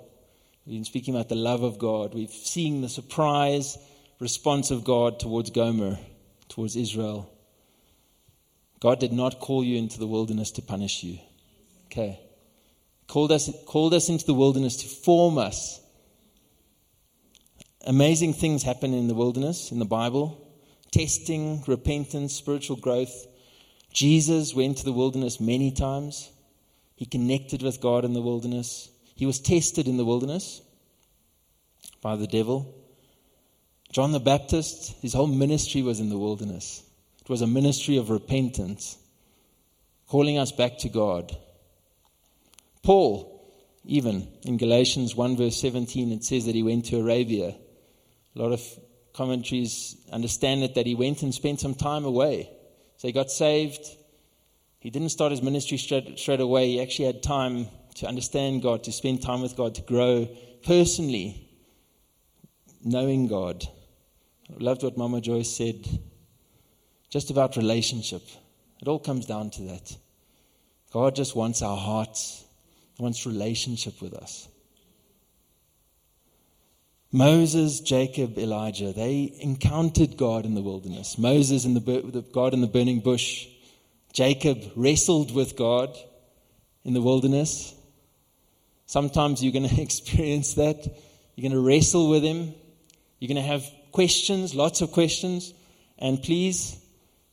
We've 0.66 0.76
been 0.76 0.84
speaking 0.84 1.14
about 1.14 1.30
the 1.30 1.36
love 1.36 1.62
of 1.62 1.78
God. 1.78 2.14
We've 2.14 2.30
seen 2.30 2.82
the 2.82 2.88
surprise 2.88 3.78
response 4.20 4.70
of 4.70 4.84
God 4.84 5.18
towards 5.18 5.50
Gomer, 5.50 5.98
towards 6.48 6.76
Israel. 6.76 7.32
God 8.80 9.00
did 9.00 9.12
not 9.12 9.40
call 9.40 9.64
you 9.64 9.78
into 9.78 9.98
the 9.98 10.06
wilderness 10.06 10.50
to 10.52 10.62
punish 10.62 11.02
you. 11.02 11.18
Okay. 11.86 12.20
Called 13.06 13.32
us, 13.32 13.50
called 13.66 13.94
us 13.94 14.10
into 14.10 14.26
the 14.26 14.34
wilderness 14.34 14.76
to 14.76 14.86
form 14.86 15.38
us. 15.38 15.80
Amazing 17.86 18.34
things 18.34 18.62
happen 18.62 18.92
in 18.92 19.08
the 19.08 19.14
wilderness, 19.14 19.72
in 19.72 19.78
the 19.78 19.86
Bible 19.86 20.47
testing, 20.90 21.62
repentance, 21.66 22.34
spiritual 22.34 22.76
growth. 22.76 23.26
Jesus 23.92 24.54
went 24.54 24.78
to 24.78 24.84
the 24.84 24.92
wilderness 24.92 25.40
many 25.40 25.70
times. 25.70 26.30
He 26.96 27.06
connected 27.06 27.62
with 27.62 27.80
God 27.80 28.04
in 28.04 28.12
the 28.12 28.22
wilderness. 28.22 28.90
He 29.14 29.26
was 29.26 29.40
tested 29.40 29.88
in 29.88 29.96
the 29.96 30.04
wilderness 30.04 30.62
by 32.00 32.16
the 32.16 32.26
devil. 32.26 32.74
John 33.92 34.12
the 34.12 34.20
Baptist, 34.20 34.96
his 35.00 35.14
whole 35.14 35.26
ministry 35.26 35.82
was 35.82 36.00
in 36.00 36.10
the 36.10 36.18
wilderness. 36.18 36.82
It 37.20 37.28
was 37.28 37.42
a 37.42 37.46
ministry 37.46 37.96
of 37.96 38.10
repentance, 38.10 38.98
calling 40.06 40.38
us 40.38 40.52
back 40.52 40.78
to 40.78 40.88
God. 40.88 41.36
Paul, 42.82 43.38
even 43.84 44.28
in 44.42 44.56
Galatians 44.56 45.14
1, 45.14 45.36
verse 45.36 45.60
17, 45.60 46.12
it 46.12 46.24
says 46.24 46.46
that 46.46 46.54
he 46.54 46.62
went 46.62 46.86
to 46.86 47.00
Arabia. 47.00 47.54
A 48.34 48.38
lot 48.38 48.52
of 48.52 48.62
commentaries 49.18 49.96
understand 50.12 50.62
it 50.62 50.76
that 50.76 50.86
he 50.86 50.94
went 50.94 51.22
and 51.22 51.34
spent 51.34 51.58
some 51.58 51.74
time 51.74 52.04
away. 52.04 52.48
So 52.98 53.08
he 53.08 53.12
got 53.12 53.32
saved, 53.32 53.84
he 54.78 54.90
didn't 54.90 55.08
start 55.08 55.32
his 55.32 55.42
ministry 55.42 55.76
straight, 55.76 56.18
straight 56.18 56.40
away. 56.40 56.68
He 56.68 56.80
actually 56.80 57.06
had 57.06 57.22
time 57.22 57.66
to 57.96 58.06
understand 58.06 58.62
God, 58.62 58.84
to 58.84 58.92
spend 58.92 59.20
time 59.20 59.42
with 59.42 59.56
God, 59.56 59.74
to 59.74 59.82
grow 59.82 60.28
personally, 60.64 61.48
knowing 62.84 63.26
God. 63.26 63.66
I 64.50 64.62
loved 64.62 64.84
what 64.84 64.96
Mama 64.96 65.20
Joyce 65.20 65.50
said 65.50 65.86
just 67.10 67.30
about 67.30 67.56
relationship. 67.56 68.22
It 68.80 68.86
all 68.86 69.00
comes 69.00 69.26
down 69.26 69.50
to 69.50 69.62
that. 69.62 69.96
God 70.92 71.16
just 71.16 71.34
wants 71.34 71.60
our 71.60 71.76
hearts, 71.76 72.44
he 72.96 73.02
wants 73.02 73.26
relationship 73.26 74.00
with 74.00 74.14
us. 74.14 74.48
Moses, 77.10 77.80
Jacob, 77.80 78.36
Elijah, 78.36 78.92
they 78.92 79.34
encountered 79.40 80.16
God 80.18 80.44
in 80.44 80.54
the 80.54 80.60
wilderness. 80.60 81.16
Moses 81.16 81.64
and 81.64 81.74
the 81.74 82.24
God 82.32 82.52
in 82.52 82.60
the 82.60 82.66
burning 82.66 83.00
bush. 83.00 83.46
Jacob 84.12 84.62
wrestled 84.76 85.34
with 85.34 85.56
God 85.56 85.96
in 86.84 86.92
the 86.92 87.00
wilderness. 87.00 87.74
Sometimes 88.86 89.42
you're 89.42 89.52
going 89.52 89.68
to 89.74 89.80
experience 89.80 90.54
that. 90.54 90.84
You're 91.34 91.50
going 91.50 91.62
to 91.62 91.66
wrestle 91.66 92.10
with 92.10 92.22
Him. 92.22 92.54
You're 93.18 93.28
going 93.28 93.42
to 93.42 93.52
have 93.52 93.64
questions, 93.92 94.54
lots 94.54 94.82
of 94.82 94.92
questions. 94.92 95.54
And 95.98 96.22
please, 96.22 96.78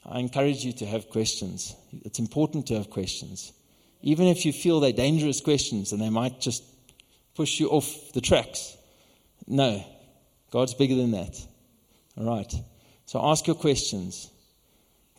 I 0.06 0.20
encourage 0.20 0.64
you 0.64 0.72
to 0.74 0.86
have 0.86 1.10
questions. 1.10 1.76
It's 2.04 2.20
important 2.20 2.68
to 2.68 2.76
have 2.76 2.90
questions. 2.90 3.52
Even 4.02 4.28
if 4.28 4.46
you 4.46 4.54
feel 4.54 4.80
they're 4.80 4.94
dangerous 4.94 5.42
questions 5.42 5.92
and 5.92 6.02
they 6.02 6.10
might 6.10 6.40
just 6.40 6.64
push 7.36 7.60
you 7.60 7.70
off 7.70 8.14
the 8.14 8.22
tracks. 8.22 8.78
No, 9.48 9.84
God's 10.52 10.74
bigger 10.74 10.96
than 10.96 11.12
that. 11.12 11.40
All 12.18 12.26
right. 12.26 12.54
So 13.06 13.20
ask 13.24 13.46
your 13.46 13.56
questions. 13.56 14.32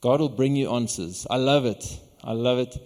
God 0.01 0.21
will 0.21 0.29
bring 0.29 0.57
you 0.57 0.73
answers. 0.73 1.27
I 1.31 1.37
love 1.37 1.65
it. 1.65 1.85
I 2.23 2.33
love 2.33 2.59
it. 2.59 2.77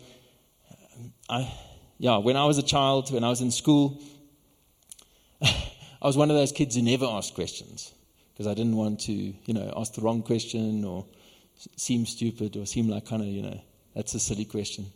I, 1.28 1.52
yeah, 1.98 2.18
when 2.18 2.36
I 2.36 2.44
was 2.44 2.58
a 2.58 2.62
child, 2.62 3.12
when 3.12 3.24
I 3.24 3.28
was 3.28 3.40
in 3.40 3.50
school, 3.50 4.02
I 5.42 5.52
was 6.02 6.16
one 6.16 6.30
of 6.30 6.36
those 6.36 6.52
kids 6.52 6.76
who 6.76 6.82
never 6.82 7.06
asked 7.06 7.34
questions 7.34 7.92
because 8.32 8.46
I 8.46 8.54
didn't 8.54 8.76
want 8.76 9.00
to, 9.00 9.12
you 9.12 9.54
know, 9.54 9.72
ask 9.76 9.94
the 9.94 10.00
wrong 10.00 10.22
question 10.22 10.84
or 10.84 11.06
seem 11.76 12.06
stupid 12.06 12.56
or 12.56 12.66
seem 12.66 12.88
like 12.88 13.06
kind 13.06 13.22
of, 13.22 13.28
you 13.28 13.42
know, 13.42 13.60
that's 13.94 14.14
a 14.14 14.20
silly 14.20 14.44
question. 14.44 14.86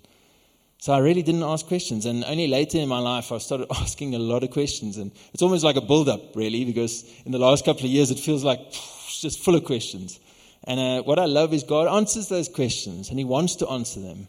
So 0.85 0.93
I 0.93 0.99
really 0.99 1.23
didn't 1.23 1.45
ask 1.45 1.67
questions. 1.67 2.05
And 2.05 2.23
only 2.27 2.47
later 2.47 2.77
in 2.77 2.91
my 2.91 2.99
life, 2.99 3.33
I 3.33 3.39
started 3.39 3.69
asking 3.75 4.15
a 4.15 4.19
lot 4.19 4.43
of 4.45 4.51
questions. 4.51 4.99
And 4.99 5.13
it's 5.33 5.41
almost 5.41 5.65
like 5.65 5.77
a 5.77 5.81
build 5.81 6.11
up, 6.11 6.37
really, 6.37 6.67
because 6.67 7.11
in 7.25 7.33
the 7.33 7.39
last 7.39 7.65
couple 7.65 7.87
of 7.87 7.91
years, 7.91 8.11
it 8.11 8.19
feels 8.19 8.45
like 8.45 8.61
pff, 8.61 9.23
just 9.23 9.43
full 9.43 9.55
of 9.55 9.65
questions. 9.65 10.21
And 10.65 10.79
uh, 10.79 11.03
what 11.05 11.19
I 11.19 11.25
love 11.25 11.55
is 11.55 11.63
God 11.63 11.89
answers 11.89 12.29
those 12.29 12.51
questions 12.51 13.09
and 13.09 13.19
He 13.19 13.25
wants 13.25 13.57
to 13.57 13.69
answer 13.71 13.99
them. 13.99 14.29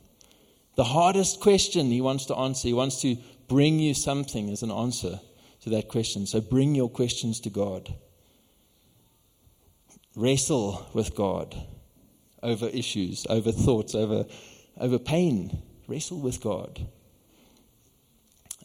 The 0.77 0.85
hardest 0.85 1.41
question 1.41 1.87
He 1.87 1.99
wants 1.99 2.25
to 2.27 2.35
answer, 2.37 2.69
He 2.69 2.73
wants 2.73 3.01
to 3.01 3.17
bring 3.49 3.79
you 3.79 3.93
something 3.93 4.49
as 4.49 4.63
an 4.63 4.71
answer 4.71 5.19
to 5.63 5.69
that 5.71 5.89
question. 5.89 6.25
So 6.25 6.39
bring 6.39 6.73
your 6.73 6.89
questions 6.89 7.41
to 7.41 7.49
God. 7.49 7.93
Wrestle 10.15 10.87
with 10.93 11.15
God 11.15 11.53
over 12.41 12.69
issues, 12.69 13.27
over 13.29 13.51
thoughts, 13.51 13.93
over, 13.93 14.23
over 14.79 14.97
pain. 14.99 15.61
Wrestle 15.88 16.19
with 16.19 16.41
God. 16.41 16.88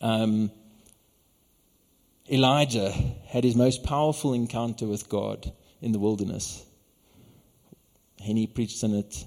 Um, 0.00 0.50
Elijah 2.30 2.92
had 3.26 3.44
his 3.44 3.56
most 3.56 3.82
powerful 3.82 4.32
encounter 4.32 4.86
with 4.86 5.08
God 5.08 5.52
in 5.80 5.92
the 5.92 5.98
wilderness. 5.98 6.64
Henny 8.20 8.46
preached 8.46 8.84
on 8.84 8.94
it 8.94 9.24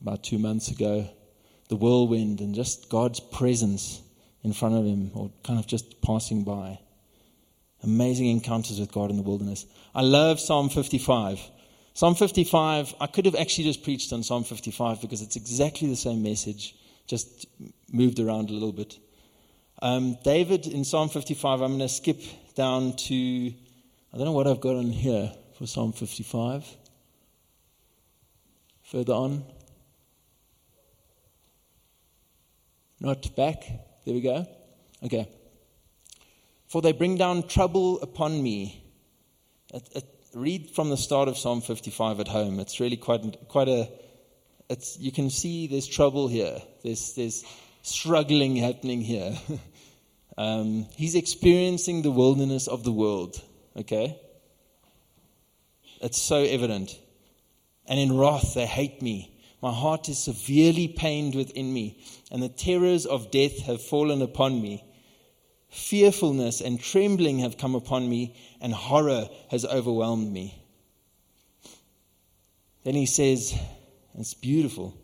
about 0.00 0.22
two 0.22 0.38
months 0.38 0.68
ago. 0.68 1.08
The 1.68 1.76
whirlwind 1.76 2.40
and 2.40 2.54
just 2.54 2.88
God's 2.88 3.20
presence 3.20 4.02
in 4.42 4.52
front 4.52 4.76
of 4.76 4.84
him, 4.84 5.10
or 5.14 5.30
kind 5.42 5.58
of 5.58 5.66
just 5.66 6.00
passing 6.00 6.44
by. 6.44 6.78
Amazing 7.82 8.26
encounters 8.28 8.80
with 8.80 8.92
God 8.92 9.10
in 9.10 9.16
the 9.16 9.22
wilderness. 9.22 9.66
I 9.94 10.02
love 10.02 10.40
Psalm 10.40 10.68
55. 10.68 11.40
Psalm 11.94 12.14
55, 12.14 12.94
I 13.00 13.06
could 13.06 13.26
have 13.26 13.34
actually 13.34 13.64
just 13.64 13.82
preached 13.82 14.12
on 14.12 14.22
Psalm 14.22 14.44
55 14.44 15.00
because 15.00 15.20
it's 15.20 15.36
exactly 15.36 15.88
the 15.88 15.96
same 15.96 16.22
message, 16.22 16.76
just 17.08 17.46
moved 17.90 18.20
around 18.20 18.50
a 18.50 18.52
little 18.52 18.72
bit. 18.72 18.98
Um, 19.80 20.16
David 20.22 20.66
in 20.66 20.84
Psalm 20.84 21.08
55, 21.08 21.60
I'm 21.60 21.78
going 21.78 21.80
to 21.80 21.88
skip 21.88 22.20
down 22.54 22.94
to, 22.96 23.52
I 24.12 24.16
don't 24.16 24.26
know 24.26 24.32
what 24.32 24.46
I've 24.46 24.60
got 24.60 24.76
on 24.76 24.90
here 24.90 25.32
for 25.56 25.66
Psalm 25.66 25.92
55. 25.92 26.64
Further 28.84 29.12
on. 29.12 29.44
Not 33.00 33.34
back. 33.36 33.64
There 34.04 34.14
we 34.14 34.20
go. 34.20 34.46
Okay. 35.04 35.28
For 36.66 36.82
they 36.82 36.92
bring 36.92 37.16
down 37.16 37.46
trouble 37.46 38.00
upon 38.00 38.42
me. 38.42 38.84
It, 39.72 39.88
it, 39.94 40.04
read 40.34 40.70
from 40.70 40.90
the 40.90 40.96
start 40.96 41.28
of 41.28 41.38
Psalm 41.38 41.60
55 41.60 42.20
at 42.20 42.28
home. 42.28 42.60
It's 42.60 42.80
really 42.80 42.96
quite, 42.96 43.48
quite 43.48 43.68
a. 43.68 43.88
It's, 44.68 44.98
you 44.98 45.12
can 45.12 45.30
see 45.30 45.66
there's 45.66 45.86
trouble 45.86 46.28
here. 46.28 46.60
There's, 46.82 47.14
there's 47.14 47.44
struggling 47.82 48.56
happening 48.56 49.00
here. 49.00 49.34
um, 50.38 50.86
he's 50.96 51.14
experiencing 51.14 52.02
the 52.02 52.10
wilderness 52.10 52.66
of 52.66 52.84
the 52.84 52.92
world. 52.92 53.42
Okay? 53.76 54.18
It's 56.00 56.20
so 56.20 56.42
evident. 56.42 56.98
And 57.86 57.98
in 57.98 58.16
wrath, 58.16 58.54
they 58.54 58.66
hate 58.66 59.00
me. 59.00 59.34
My 59.62 59.72
heart 59.72 60.08
is 60.08 60.18
severely 60.18 60.86
pained 60.86 61.34
within 61.34 61.72
me, 61.72 62.00
and 62.30 62.42
the 62.42 62.48
terrors 62.48 63.06
of 63.06 63.32
death 63.32 63.60
have 63.62 63.82
fallen 63.82 64.22
upon 64.22 64.62
me. 64.62 64.84
Fearfulness 65.68 66.60
and 66.60 66.80
trembling 66.80 67.40
have 67.40 67.58
come 67.58 67.74
upon 67.74 68.08
me, 68.08 68.36
and 68.60 68.72
horror 68.72 69.28
has 69.50 69.64
overwhelmed 69.64 70.32
me. 70.32 70.62
Then 72.84 72.94
he 72.94 73.06
says, 73.06 73.58
it's 74.20 74.34
beautiful. 74.34 74.96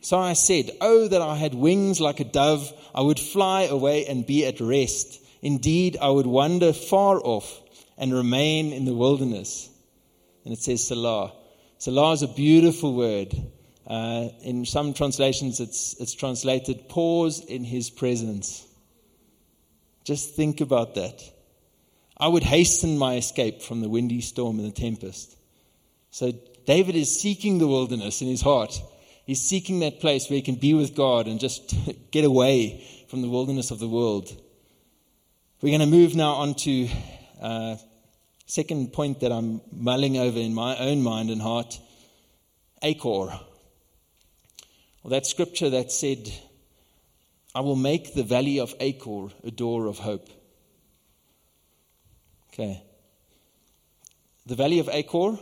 So 0.00 0.18
I 0.18 0.32
said, 0.32 0.70
Oh, 0.80 1.08
that 1.08 1.20
I 1.20 1.36
had 1.36 1.54
wings 1.54 2.00
like 2.00 2.20
a 2.20 2.24
dove, 2.24 2.72
I 2.94 3.02
would 3.02 3.20
fly 3.20 3.62
away 3.62 4.06
and 4.06 4.26
be 4.26 4.46
at 4.46 4.60
rest. 4.60 5.20
Indeed, 5.42 5.96
I 6.00 6.08
would 6.08 6.26
wander 6.26 6.72
far 6.72 7.18
off 7.18 7.60
and 7.96 8.12
remain 8.12 8.72
in 8.72 8.84
the 8.84 8.94
wilderness. 8.94 9.68
And 10.44 10.52
it 10.52 10.60
says 10.60 10.86
Selah. 10.86 11.32
Selah 11.78 12.12
is 12.12 12.22
a 12.22 12.28
beautiful 12.28 12.94
word. 12.94 13.34
Uh, 13.86 14.28
in 14.42 14.64
some 14.64 14.94
translations, 14.94 15.60
it's, 15.60 15.94
it's 16.00 16.14
translated 16.14 16.88
pause 16.88 17.44
in 17.44 17.64
his 17.64 17.90
presence. 17.90 18.66
Just 20.04 20.34
think 20.34 20.60
about 20.60 20.94
that. 20.94 21.22
I 22.16 22.28
would 22.28 22.42
hasten 22.42 22.98
my 22.98 23.16
escape 23.16 23.62
from 23.62 23.80
the 23.80 23.88
windy 23.88 24.20
storm 24.20 24.58
and 24.58 24.68
the 24.68 24.80
tempest. 24.80 25.36
So 26.10 26.32
David 26.66 26.94
is 26.94 27.20
seeking 27.20 27.58
the 27.58 27.66
wilderness 27.66 28.22
in 28.22 28.28
his 28.28 28.42
heart. 28.42 28.80
He's 29.26 29.42
seeking 29.42 29.80
that 29.80 30.00
place 30.00 30.28
where 30.28 30.36
he 30.36 30.42
can 30.42 30.56
be 30.56 30.74
with 30.74 30.94
God 30.94 31.26
and 31.26 31.38
just 31.38 31.74
get 32.10 32.24
away 32.24 32.84
from 33.08 33.22
the 33.22 33.28
wilderness 33.28 33.70
of 33.70 33.78
the 33.78 33.88
world. 33.88 34.28
We're 35.60 35.76
going 35.76 35.90
to 35.90 35.96
move 35.96 36.14
now 36.16 36.32
on 36.32 36.54
to 36.54 36.88
uh, 37.40 37.76
second 38.46 38.92
point 38.92 39.20
that 39.20 39.30
I'm 39.30 39.60
mulling 39.72 40.16
over 40.16 40.38
in 40.38 40.54
my 40.54 40.76
own 40.78 41.02
mind 41.02 41.30
and 41.30 41.40
heart 41.40 41.78
Achor. 42.82 43.38
Well, 45.02 45.10
that 45.10 45.26
scripture 45.26 45.70
that 45.70 45.92
said, 45.92 46.32
I 47.54 47.60
will 47.60 47.76
make 47.76 48.14
the 48.14 48.22
valley 48.22 48.58
of 48.58 48.74
Achor 48.80 49.28
a 49.44 49.50
door 49.50 49.86
of 49.86 49.98
hope. 49.98 50.28
Okay. 52.52 52.82
The 54.46 54.54
valley 54.54 54.78
of 54.78 54.88
Achor, 54.88 55.38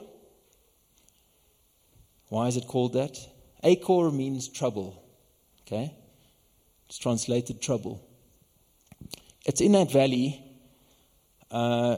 why 2.28 2.46
is 2.48 2.56
it 2.56 2.66
called 2.66 2.92
that? 2.94 3.18
Achor 3.62 4.10
means 4.10 4.48
trouble. 4.48 5.02
Okay? 5.66 5.94
It's 6.86 6.98
translated 6.98 7.60
trouble. 7.60 8.04
It's 9.44 9.60
in 9.60 9.72
that 9.72 9.90
valley. 9.90 10.42
Uh, 11.50 11.96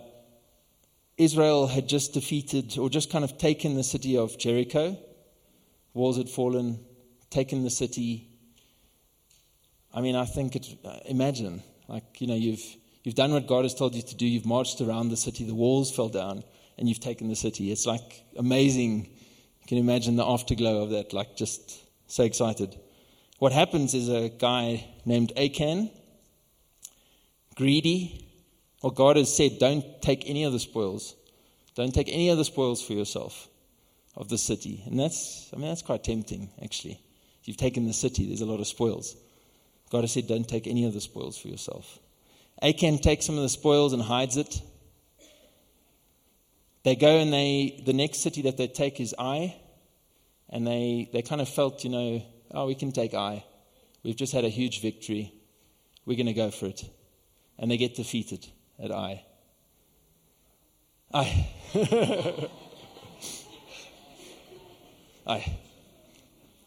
Israel 1.17 1.67
had 1.67 1.89
just 1.89 2.15
defeated 2.15 2.79
or 2.79 2.89
just 2.89 3.11
kind 3.11 3.25
of 3.25 3.39
taken 3.39 3.75
the 3.75 3.85
city 3.85 4.17
of 4.17 4.39
Jericho. 4.39 4.97
Walls 5.93 6.17
had 6.17 6.29
fallen, 6.29 6.79
taken 7.29 7.63
the 7.63 7.71
city. 7.71 8.29
I 9.93 10.01
mean, 10.01 10.17
I 10.17 10.25
think 10.25 10.57
it's, 10.57 10.75
uh, 10.85 11.01
imagine, 11.07 11.63
like, 11.89 12.21
you 12.21 12.27
know, 12.27 12.37
you've, 12.37 12.65
you've 13.03 13.17
done 13.17 13.33
what 13.33 13.47
God 13.47 13.65
has 13.65 13.75
told 13.75 13.95
you 13.95 14.03
to 14.03 14.15
do. 14.15 14.27
You've 14.27 14.47
marched 14.47 14.81
around 14.81 15.09
the 15.09 15.17
city. 15.17 15.45
The 15.45 15.55
walls 15.55 15.95
fell 15.95 16.09
down 16.09 16.45
and 16.79 16.89
you've 16.89 17.01
taken 17.01 17.29
the 17.29 17.37
city. 17.37 17.71
It's 17.71 17.87
like 17.87 18.25
amazing. 18.37 19.11
You 19.71 19.77
can 19.77 19.89
imagine 19.89 20.17
the 20.17 20.27
afterglow 20.27 20.83
of 20.83 20.91
that, 20.91 21.13
like 21.13 21.37
just 21.37 21.81
so 22.11 22.25
excited. 22.25 22.77
What 23.39 23.53
happens 23.53 23.95
is 23.95 24.09
a 24.09 24.29
guy 24.29 24.85
named 25.05 25.33
Achan, 25.37 25.91
greedy. 27.55 28.27
Well, 28.83 28.91
God 28.91 29.17
has 29.17 29.33
said, 29.33 29.61
don't 29.61 29.85
take 30.03 30.29
any 30.29 30.43
of 30.43 30.53
the 30.53 30.59
spoils. 30.59 31.15
Don't 31.77 31.95
take 31.95 32.09
any 32.09 32.31
of 32.31 32.37
the 32.37 32.45
spoils 32.45 32.85
for 32.85 32.95
yourself 32.95 33.47
of 34.17 34.29
the 34.29 34.39
city. 34.39 34.83
And 34.87 34.99
that's, 34.99 35.49
I 35.55 35.57
mean, 35.57 35.69
that's 35.69 35.83
quite 35.83 36.03
tempting, 36.03 36.51
actually. 36.61 37.01
If 37.41 37.47
you've 37.47 37.57
taken 37.57 37.87
the 37.87 37.93
city, 37.93 38.27
there's 38.27 38.41
a 38.41 38.47
lot 38.47 38.59
of 38.59 38.67
spoils. 38.67 39.15
God 39.93 40.01
has 40.01 40.11
said, 40.11 40.27
don't 40.27 40.49
take 40.49 40.67
any 40.67 40.85
of 40.85 40.95
the 40.95 41.01
spoils 41.01 41.39
for 41.39 41.47
yourself. 41.47 42.01
Achan 42.61 42.99
takes 42.99 43.25
some 43.25 43.37
of 43.37 43.43
the 43.43 43.49
spoils 43.49 43.93
and 43.93 44.03
hides 44.03 44.37
it. 44.37 44.63
They 46.83 46.97
go 46.97 47.19
and 47.19 47.33
they, 47.33 47.83
the 47.85 47.93
next 47.93 48.19
city 48.19 48.43
that 48.43 48.57
they 48.57 48.67
take 48.67 49.01
is 49.01 49.15
Ai. 49.19 49.57
And 50.49 50.67
they, 50.67 51.09
they 51.13 51.23
kind 51.23 51.41
of 51.41 51.49
felt, 51.49 51.85
you 51.85 51.91
know, 51.91 52.23
oh, 52.53 52.67
we 52.67 52.75
can 52.75 52.93
take 52.93 53.15
Ai. 53.15 53.45
We've 54.03 54.17
just 54.17 54.33
had 54.33 54.45
a 54.45 54.49
huge 54.49 54.81
victory. 54.81 55.33
We're 56.07 56.17
going 56.17 56.27
to 56.27 56.33
go 56.33 56.51
for 56.51 56.67
it. 56.67 56.83
And 57.59 57.71
they 57.71 57.77
get 57.77 57.95
defeated 57.95 58.47
at 58.83 58.91
Ai. 58.91 59.25
Ai. 61.15 61.49
I 65.27 65.45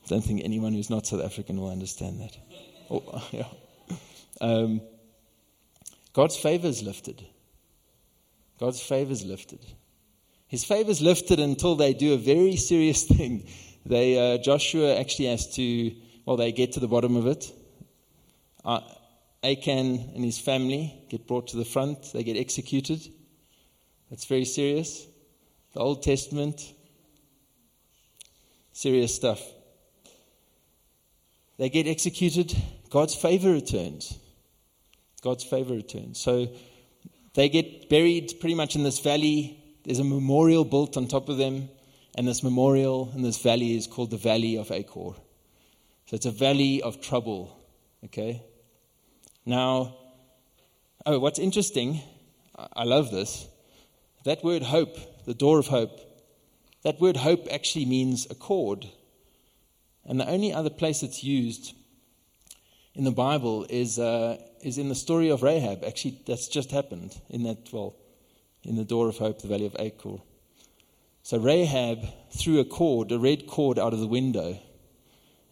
don't 0.07 0.21
think 0.21 0.41
anyone 0.43 0.73
who's 0.73 0.89
not 0.89 1.07
South 1.07 1.23
African 1.23 1.59
will 1.59 1.71
understand 1.71 2.21
that. 2.21 2.37
Oh, 2.89 3.27
yeah. 3.31 3.47
Um, 4.39 4.81
God's 6.13 6.37
favor 6.37 6.67
is 6.67 6.83
lifted. 6.83 7.25
God's 8.59 8.81
favor 8.81 9.11
is 9.11 9.25
lifted. 9.25 9.59
His 10.53 10.63
favor 10.63 10.91
is 10.91 11.01
lifted 11.01 11.39
until 11.39 11.73
they 11.73 11.95
do 11.95 12.13
a 12.13 12.17
very 12.17 12.57
serious 12.57 13.03
thing. 13.15 13.47
They, 13.87 14.35
uh, 14.35 14.37
Joshua 14.37 14.99
actually 14.99 15.29
has 15.29 15.51
to, 15.55 15.95
well, 16.27 16.37
they 16.37 16.51
get 16.51 16.73
to 16.73 16.79
the 16.79 16.87
bottom 16.87 17.15
of 17.15 17.25
it. 17.25 17.51
Uh, 18.63 18.81
Achan 19.43 20.11
and 20.13 20.23
his 20.23 20.37
family 20.37 20.93
get 21.09 21.25
brought 21.25 21.47
to 21.47 21.57
the 21.57 21.65
front. 21.65 22.13
They 22.13 22.23
get 22.23 22.37
executed. 22.37 23.01
That's 24.11 24.25
very 24.25 24.45
serious. 24.45 25.07
The 25.73 25.79
Old 25.79 26.03
Testament, 26.03 26.71
serious 28.73 29.15
stuff. 29.15 29.41
They 31.57 31.69
get 31.69 31.87
executed, 31.87 32.55
God's 32.91 33.15
favor 33.15 33.51
returns. 33.51 34.19
God's 35.23 35.43
favor 35.43 35.73
returns. 35.73 36.19
So 36.19 36.47
they 37.33 37.49
get 37.49 37.89
buried 37.89 38.35
pretty 38.39 38.53
much 38.53 38.75
in 38.75 38.83
this 38.83 38.99
valley. 38.99 39.59
There's 39.83 39.99
a 39.99 40.03
memorial 40.03 40.63
built 40.63 40.95
on 40.95 41.07
top 41.07 41.27
of 41.27 41.37
them, 41.37 41.69
and 42.15 42.27
this 42.27 42.43
memorial 42.43 43.11
in 43.15 43.21
this 43.21 43.41
valley 43.41 43.75
is 43.75 43.87
called 43.87 44.11
the 44.11 44.17
Valley 44.17 44.57
of 44.57 44.71
Achor. 44.71 45.15
So 46.05 46.15
it's 46.15 46.25
a 46.25 46.31
valley 46.31 46.81
of 46.81 47.01
trouble. 47.01 47.57
Okay? 48.05 48.41
Now, 49.45 49.95
oh, 51.05 51.19
what's 51.19 51.39
interesting, 51.39 52.01
I 52.55 52.83
love 52.83 53.11
this. 53.11 53.47
That 54.23 54.43
word 54.43 54.63
hope, 54.63 55.25
the 55.25 55.33
door 55.33 55.59
of 55.59 55.67
hope, 55.67 55.99
that 56.83 57.01
word 57.01 57.17
hope 57.17 57.47
actually 57.51 57.85
means 57.85 58.25
accord. 58.29 58.87
And 60.05 60.19
the 60.19 60.29
only 60.29 60.53
other 60.53 60.69
place 60.69 61.03
it's 61.03 61.23
used 61.23 61.73
in 62.95 63.03
the 63.03 63.11
Bible 63.11 63.65
is, 63.69 63.99
uh, 63.99 64.37
is 64.61 64.77
in 64.77 64.87
the 64.87 64.95
story 64.95 65.29
of 65.29 65.43
Rahab. 65.43 65.83
Actually, 65.83 66.21
that's 66.25 66.47
just 66.47 66.71
happened 66.71 67.19
in 67.29 67.43
that, 67.43 67.69
well, 67.73 67.95
in 68.63 68.75
the 68.75 68.83
door 68.83 69.09
of 69.09 69.17
hope, 69.17 69.41
the 69.41 69.47
valley 69.47 69.65
of 69.65 69.75
Achor. 69.79 70.17
So 71.23 71.37
Rahab 71.37 72.05
threw 72.31 72.59
a 72.59 72.65
cord, 72.65 73.11
a 73.11 73.19
red 73.19 73.47
cord, 73.47 73.79
out 73.79 73.93
of 73.93 73.99
the 73.99 74.07
window. 74.07 74.59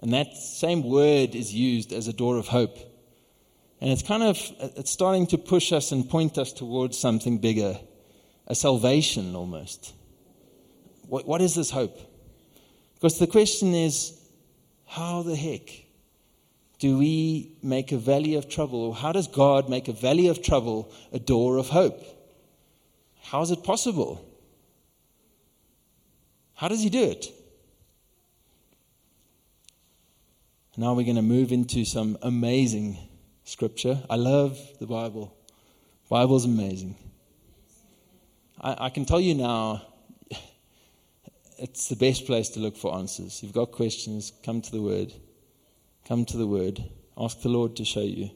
And 0.01 0.13
that 0.13 0.35
same 0.35 0.83
word 0.83 1.35
is 1.35 1.53
used 1.53 1.93
as 1.93 2.07
a 2.07 2.13
door 2.13 2.37
of 2.37 2.47
hope. 2.47 2.77
And 3.79 3.89
it's 3.89 4.03
kind 4.03 4.23
of 4.23 4.37
it's 4.77 4.91
starting 4.91 5.27
to 5.27 5.37
push 5.37 5.71
us 5.71 5.91
and 5.91 6.07
point 6.09 6.37
us 6.37 6.53
towards 6.53 6.97
something 6.97 7.37
bigger, 7.37 7.79
a 8.47 8.55
salvation 8.55 9.35
almost. 9.35 9.93
What, 11.07 11.27
what 11.27 11.41
is 11.41 11.55
this 11.55 11.71
hope? 11.71 11.97
Because 12.95 13.17
the 13.17 13.27
question 13.27 13.73
is, 13.73 14.17
how 14.85 15.23
the 15.23 15.35
heck 15.35 15.69
do 16.79 16.97
we 16.97 17.55
make 17.63 17.91
a 17.91 17.97
valley 17.97 18.35
of 18.35 18.49
trouble, 18.49 18.83
or 18.83 18.95
how 18.95 19.11
does 19.11 19.27
God 19.27 19.69
make 19.69 19.87
a 19.87 19.93
valley 19.93 20.27
of 20.27 20.41
trouble 20.41 20.91
a 21.11 21.19
door 21.19 21.57
of 21.57 21.69
hope? 21.69 22.03
How 23.21 23.41
is 23.41 23.51
it 23.51 23.63
possible? 23.63 24.25
How 26.53 26.67
does 26.67 26.81
He 26.81 26.89
do 26.89 27.03
it? 27.03 27.27
Now 30.77 30.93
we're 30.93 31.05
going 31.05 31.15
to 31.17 31.21
move 31.21 31.51
into 31.51 31.85
some 31.85 32.17
amazing 32.21 32.97
scripture. 33.43 34.01
I 34.09 34.15
love 34.15 34.57
the 34.79 34.87
Bible. 34.87 35.35
Bible's 36.09 36.45
amazing. 36.45 36.95
I, 38.59 38.85
I 38.85 38.89
can 38.89 39.05
tell 39.05 39.19
you 39.19 39.35
now, 39.35 39.81
it's 41.57 41.89
the 41.89 41.95
best 41.95 42.25
place 42.25 42.49
to 42.49 42.59
look 42.59 42.77
for 42.77 42.95
answers. 42.95 43.43
You've 43.43 43.53
got 43.53 43.71
questions, 43.71 44.31
come 44.43 44.61
to 44.61 44.71
the 44.71 44.81
Word. 44.81 45.13
Come 46.07 46.25
to 46.25 46.37
the 46.37 46.47
Word. 46.47 46.83
Ask 47.17 47.41
the 47.41 47.49
Lord 47.49 47.75
to 47.75 47.85
show 47.85 48.01
you. 48.01 48.31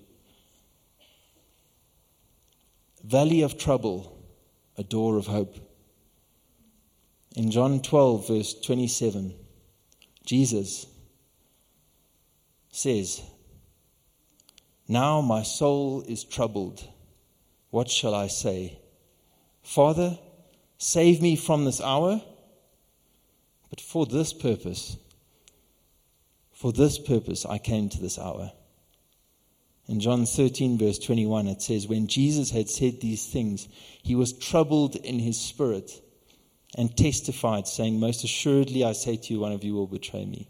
valley 3.06 3.44
of 3.44 3.58
trouble, 3.58 4.15
a 4.78 4.84
door 4.84 5.18
of 5.18 5.28
hope. 5.28 5.56
In 7.36 7.52
John 7.52 7.82
12, 7.82 8.28
verse 8.28 8.54
27, 8.62 9.34
Jesus 10.26 10.86
says, 12.72 13.22
Now 14.88 15.22
my 15.22 15.44
soul 15.44 16.04
is 16.08 16.24
troubled. 16.24 16.88
What 17.70 17.90
shall 17.90 18.16
I 18.16 18.28
say? 18.28 18.80
Father, 19.62 20.18
save 20.78 21.22
me 21.22 21.36
from 21.36 21.66
this 21.66 21.82
hour. 21.82 22.22
But 23.70 23.82
for 23.82 24.06
this 24.06 24.32
purpose, 24.32 24.98
for 26.54 26.72
this 26.72 26.98
purpose 26.98 27.46
I 27.46 27.58
came 27.58 27.90
to 27.90 28.00
this 28.00 28.18
hour. 28.18 28.54
In 29.88 30.00
John 30.00 30.26
13, 30.26 30.80
verse 30.80 30.98
21, 30.98 31.48
it 31.48 31.62
says, 31.62 31.88
When 31.88 32.08
Jesus 32.08 32.50
had 32.50 32.70
said 32.70 33.02
these 33.02 33.28
things, 33.28 33.68
he 34.02 34.16
was 34.16 34.34
troubled 34.34 34.96
in 34.96 35.20
his 35.20 35.40
spirit 35.40 36.02
and 36.76 36.96
testified, 36.98 37.68
saying, 37.68 38.00
Most 38.00 38.24
assuredly 38.24 38.84
I 38.84 38.94
say 38.94 39.16
to 39.16 39.34
you, 39.34 39.40
one 39.40 39.52
of 39.52 39.64
you 39.64 39.76
will 39.76 39.88
betray 39.88 40.26
me. 40.26 40.50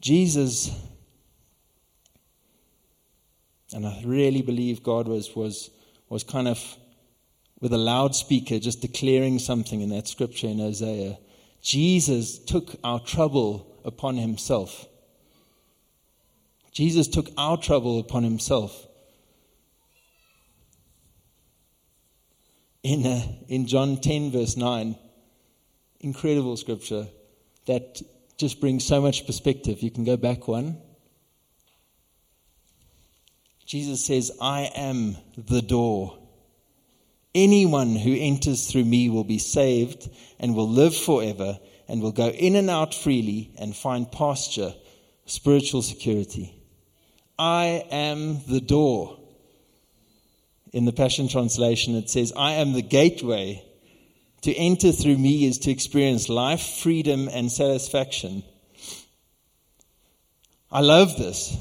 Jesus, 0.00 0.70
and 3.72 3.86
I 3.86 4.02
really 4.04 4.42
believe 4.42 4.82
God 4.82 5.08
was, 5.08 5.34
was, 5.34 5.70
was 6.08 6.22
kind 6.22 6.48
of 6.48 6.60
with 7.60 7.72
a 7.72 7.78
loudspeaker 7.78 8.58
just 8.58 8.82
declaring 8.82 9.38
something 9.38 9.80
in 9.80 9.88
that 9.90 10.08
scripture 10.08 10.48
in 10.48 10.60
Isaiah. 10.60 11.16
Jesus 11.62 12.38
took 12.38 12.74
our 12.82 13.00
trouble 13.00 13.80
upon 13.84 14.16
himself. 14.16 14.86
Jesus 16.72 17.06
took 17.06 17.28
our 17.36 17.58
trouble 17.58 18.00
upon 18.00 18.24
himself. 18.24 18.86
In, 22.82 23.06
uh, 23.06 23.22
in 23.48 23.66
John 23.66 24.00
10, 24.00 24.32
verse 24.32 24.56
9, 24.56 24.96
incredible 26.00 26.56
scripture 26.56 27.06
that 27.66 28.02
just 28.38 28.60
brings 28.60 28.84
so 28.84 29.00
much 29.00 29.26
perspective. 29.26 29.82
You 29.82 29.90
can 29.90 30.04
go 30.04 30.16
back 30.16 30.48
one. 30.48 30.78
Jesus 33.66 34.04
says, 34.04 34.32
I 34.40 34.70
am 34.74 35.16
the 35.36 35.62
door. 35.62 36.18
Anyone 37.34 37.96
who 37.96 38.14
enters 38.14 38.70
through 38.70 38.84
me 38.84 39.08
will 39.08 39.24
be 39.24 39.38
saved 39.38 40.10
and 40.38 40.56
will 40.56 40.68
live 40.68 40.96
forever 40.96 41.58
and 41.86 42.02
will 42.02 42.12
go 42.12 42.28
in 42.28 42.56
and 42.56 42.68
out 42.68 42.94
freely 42.94 43.52
and 43.58 43.76
find 43.76 44.10
pasture, 44.10 44.74
spiritual 45.26 45.82
security. 45.82 46.61
I 47.42 47.84
am 47.90 48.38
the 48.46 48.60
door. 48.60 49.18
In 50.72 50.84
the 50.84 50.92
Passion 50.92 51.26
Translation, 51.26 51.96
it 51.96 52.08
says, 52.08 52.32
I 52.36 52.52
am 52.52 52.72
the 52.72 52.82
gateway. 52.82 53.64
To 54.42 54.54
enter 54.54 54.92
through 54.92 55.18
me 55.18 55.46
is 55.46 55.58
to 55.58 55.72
experience 55.72 56.28
life, 56.28 56.62
freedom, 56.62 57.28
and 57.28 57.50
satisfaction. 57.50 58.44
I 60.70 60.82
love 60.82 61.18
this 61.18 61.56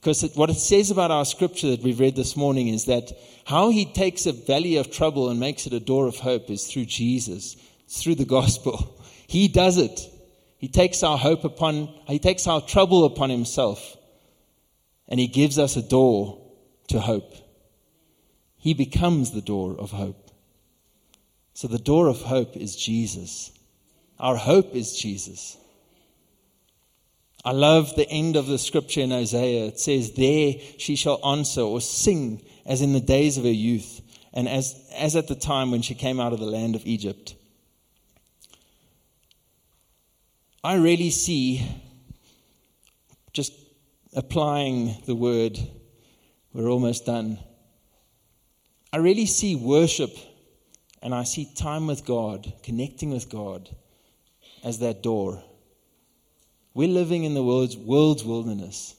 because 0.00 0.24
it, 0.24 0.32
what 0.34 0.50
it 0.50 0.56
says 0.56 0.90
about 0.90 1.12
our 1.12 1.24
scripture 1.24 1.70
that 1.70 1.84
we've 1.84 2.00
read 2.00 2.16
this 2.16 2.36
morning 2.36 2.66
is 2.66 2.86
that 2.86 3.12
how 3.44 3.70
he 3.70 3.84
takes 3.84 4.26
a 4.26 4.32
valley 4.32 4.76
of 4.78 4.90
trouble 4.90 5.28
and 5.28 5.38
makes 5.38 5.68
it 5.68 5.72
a 5.72 5.78
door 5.78 6.08
of 6.08 6.16
hope 6.16 6.50
is 6.50 6.66
through 6.66 6.86
Jesus, 6.86 7.56
it's 7.84 8.02
through 8.02 8.16
the 8.16 8.24
gospel. 8.24 8.98
He 9.28 9.48
does 9.48 9.78
it. 9.78 9.98
He 10.58 10.68
takes 10.68 11.02
our 11.02 11.16
hope 11.16 11.44
upon, 11.44 11.88
he 12.06 12.18
takes 12.18 12.46
our 12.46 12.60
trouble 12.60 13.04
upon 13.04 13.30
himself 13.30 13.96
and 15.08 15.20
he 15.20 15.26
gives 15.26 15.58
us 15.58 15.76
a 15.76 15.82
door 15.82 16.40
to 16.88 17.00
hope. 17.00 17.34
He 18.58 18.74
becomes 18.74 19.32
the 19.32 19.42
door 19.42 19.76
of 19.78 19.90
hope. 19.90 20.30
So 21.54 21.68
the 21.68 21.78
door 21.78 22.08
of 22.08 22.22
hope 22.22 22.56
is 22.56 22.76
Jesus. 22.76 23.52
Our 24.18 24.36
hope 24.36 24.74
is 24.74 24.96
Jesus. 24.96 25.56
I 27.44 27.52
love 27.52 27.96
the 27.96 28.08
end 28.08 28.36
of 28.36 28.46
the 28.46 28.58
scripture 28.58 29.00
in 29.00 29.12
Isaiah. 29.12 29.66
It 29.66 29.80
says, 29.80 30.12
There 30.12 30.54
she 30.78 30.94
shall 30.94 31.24
answer 31.26 31.60
or 31.60 31.80
sing 31.80 32.40
as 32.64 32.82
in 32.82 32.92
the 32.92 33.00
days 33.00 33.36
of 33.36 33.44
her 33.44 33.50
youth, 33.50 34.00
and 34.32 34.48
as, 34.48 34.80
as 34.94 35.16
at 35.16 35.26
the 35.26 35.34
time 35.34 35.70
when 35.70 35.82
she 35.82 35.94
came 35.94 36.20
out 36.20 36.32
of 36.32 36.38
the 36.38 36.46
land 36.46 36.76
of 36.76 36.86
Egypt. 36.86 37.34
I 40.62 40.74
really 40.74 41.10
see 41.10 41.66
applying 44.14 45.02
the 45.06 45.14
word, 45.14 45.58
we're 46.52 46.68
almost 46.68 47.06
done. 47.06 47.38
I 48.92 48.98
really 48.98 49.26
see 49.26 49.56
worship 49.56 50.14
and 51.02 51.14
I 51.14 51.24
see 51.24 51.48
time 51.56 51.86
with 51.86 52.04
God, 52.04 52.52
connecting 52.62 53.10
with 53.10 53.28
God, 53.28 53.68
as 54.62 54.78
that 54.80 55.02
door. 55.02 55.42
We're 56.74 56.88
living 56.88 57.24
in 57.24 57.34
the 57.34 57.42
world's, 57.42 57.76
world's 57.76 58.24
wilderness. 58.24 58.94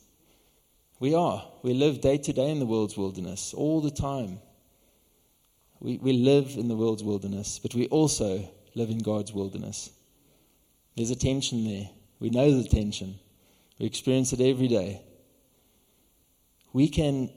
We 0.99 1.15
are. 1.15 1.47
We 1.63 1.73
live 1.73 2.01
day 2.01 2.17
to 2.17 2.33
day 2.33 2.49
in 2.49 2.59
the 2.59 2.65
world's 2.65 2.97
wilderness, 2.97 3.53
all 3.53 3.81
the 3.81 3.91
time. 3.91 4.39
We, 5.79 5.97
we 5.97 6.13
live 6.13 6.55
in 6.57 6.67
the 6.67 6.75
world's 6.75 7.03
wilderness, 7.03 7.59
but 7.59 7.73
we 7.75 7.87
also 7.87 8.49
live 8.75 8.89
in 8.89 8.99
God's 8.99 9.33
wilderness. 9.33 9.91
There's 10.95 11.11
a 11.11 11.15
tension 11.15 11.65
there. 11.65 11.89
We 12.19 12.29
know 12.29 12.51
the 12.51 12.67
tension. 12.67 13.19
We 13.79 13.85
experience 13.85 14.33
it 14.33 14.41
every 14.41 14.67
day. 14.67 15.01
We 16.73 16.89
can, 16.89 17.29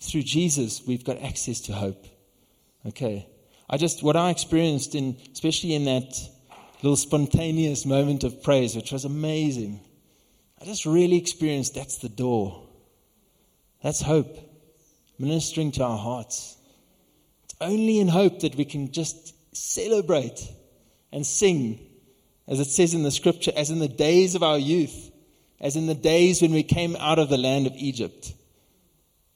through 0.00 0.22
Jesus, 0.22 0.82
we've 0.86 1.04
got 1.04 1.22
access 1.22 1.60
to 1.62 1.72
hope. 1.72 2.06
Okay. 2.86 3.26
I 3.70 3.76
just, 3.76 4.02
what 4.02 4.16
I 4.16 4.30
experienced 4.30 4.94
in, 4.94 5.16
especially 5.32 5.74
in 5.74 5.84
that 5.84 6.14
little 6.82 6.96
spontaneous 6.96 7.84
moment 7.84 8.24
of 8.24 8.42
praise, 8.42 8.74
which 8.74 8.92
was 8.92 9.04
amazing, 9.04 9.80
I 10.60 10.64
just 10.64 10.86
really 10.86 11.16
experienced 11.16 11.74
that's 11.74 11.98
the 11.98 12.08
door. 12.08 12.66
That's 13.82 14.00
hope, 14.00 14.38
ministering 15.18 15.72
to 15.72 15.84
our 15.84 15.98
hearts. 15.98 16.56
It's 17.44 17.54
only 17.60 18.00
in 18.00 18.08
hope 18.08 18.40
that 18.40 18.56
we 18.56 18.64
can 18.64 18.90
just 18.92 19.34
celebrate 19.56 20.40
and 21.12 21.24
sing, 21.26 21.78
as 22.46 22.60
it 22.60 22.66
says 22.66 22.94
in 22.94 23.02
the 23.02 23.10
scripture, 23.10 23.52
as 23.56 23.70
in 23.70 23.78
the 23.78 23.88
days 23.88 24.34
of 24.34 24.42
our 24.42 24.58
youth 24.58 25.10
as 25.60 25.76
in 25.76 25.86
the 25.86 25.94
days 25.94 26.40
when 26.40 26.52
we 26.52 26.62
came 26.62 26.96
out 26.96 27.18
of 27.18 27.28
the 27.28 27.38
land 27.38 27.66
of 27.66 27.74
Egypt, 27.76 28.32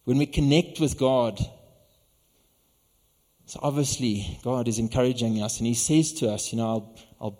when 0.05 0.19
we 0.19 0.27
connect 0.27 0.81
with 0.81 0.99
God. 0.99 1.39
So 3.47 3.61
obviously, 3.63 4.39
God 4.43 4.69
is 4.69 4.79
encouraging 4.79 5.43
us, 5.43 5.59
and 5.59 5.67
He 5.67 5.75
says 5.75 6.13
to 6.15 6.31
us, 6.31 6.53
You 6.53 6.59
know, 6.59 6.69
I'll, 6.69 6.99
I'll, 7.21 7.39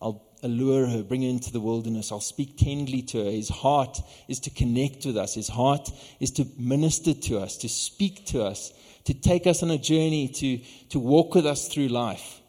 I'll 0.00 0.22
allure 0.42 0.86
her, 0.86 1.02
bring 1.02 1.22
her 1.22 1.28
into 1.28 1.52
the 1.52 1.60
wilderness, 1.60 2.10
I'll 2.10 2.20
speak 2.20 2.56
tenderly 2.56 3.02
to 3.02 3.24
her. 3.24 3.30
His 3.30 3.50
heart 3.50 4.00
is 4.28 4.40
to 4.40 4.50
connect 4.50 5.04
with 5.06 5.16
us, 5.16 5.34
His 5.34 5.48
heart 5.48 5.90
is 6.18 6.30
to 6.32 6.46
minister 6.58 7.14
to 7.14 7.38
us, 7.38 7.58
to 7.58 7.68
speak 7.68 8.26
to 8.26 8.42
us, 8.42 8.72
to 9.04 9.14
take 9.14 9.46
us 9.46 9.62
on 9.62 9.70
a 9.70 9.78
journey, 9.78 10.28
to, 10.28 10.58
to 10.90 10.98
walk 10.98 11.34
with 11.34 11.46
us 11.46 11.68
through 11.68 11.88
life. 11.88 12.40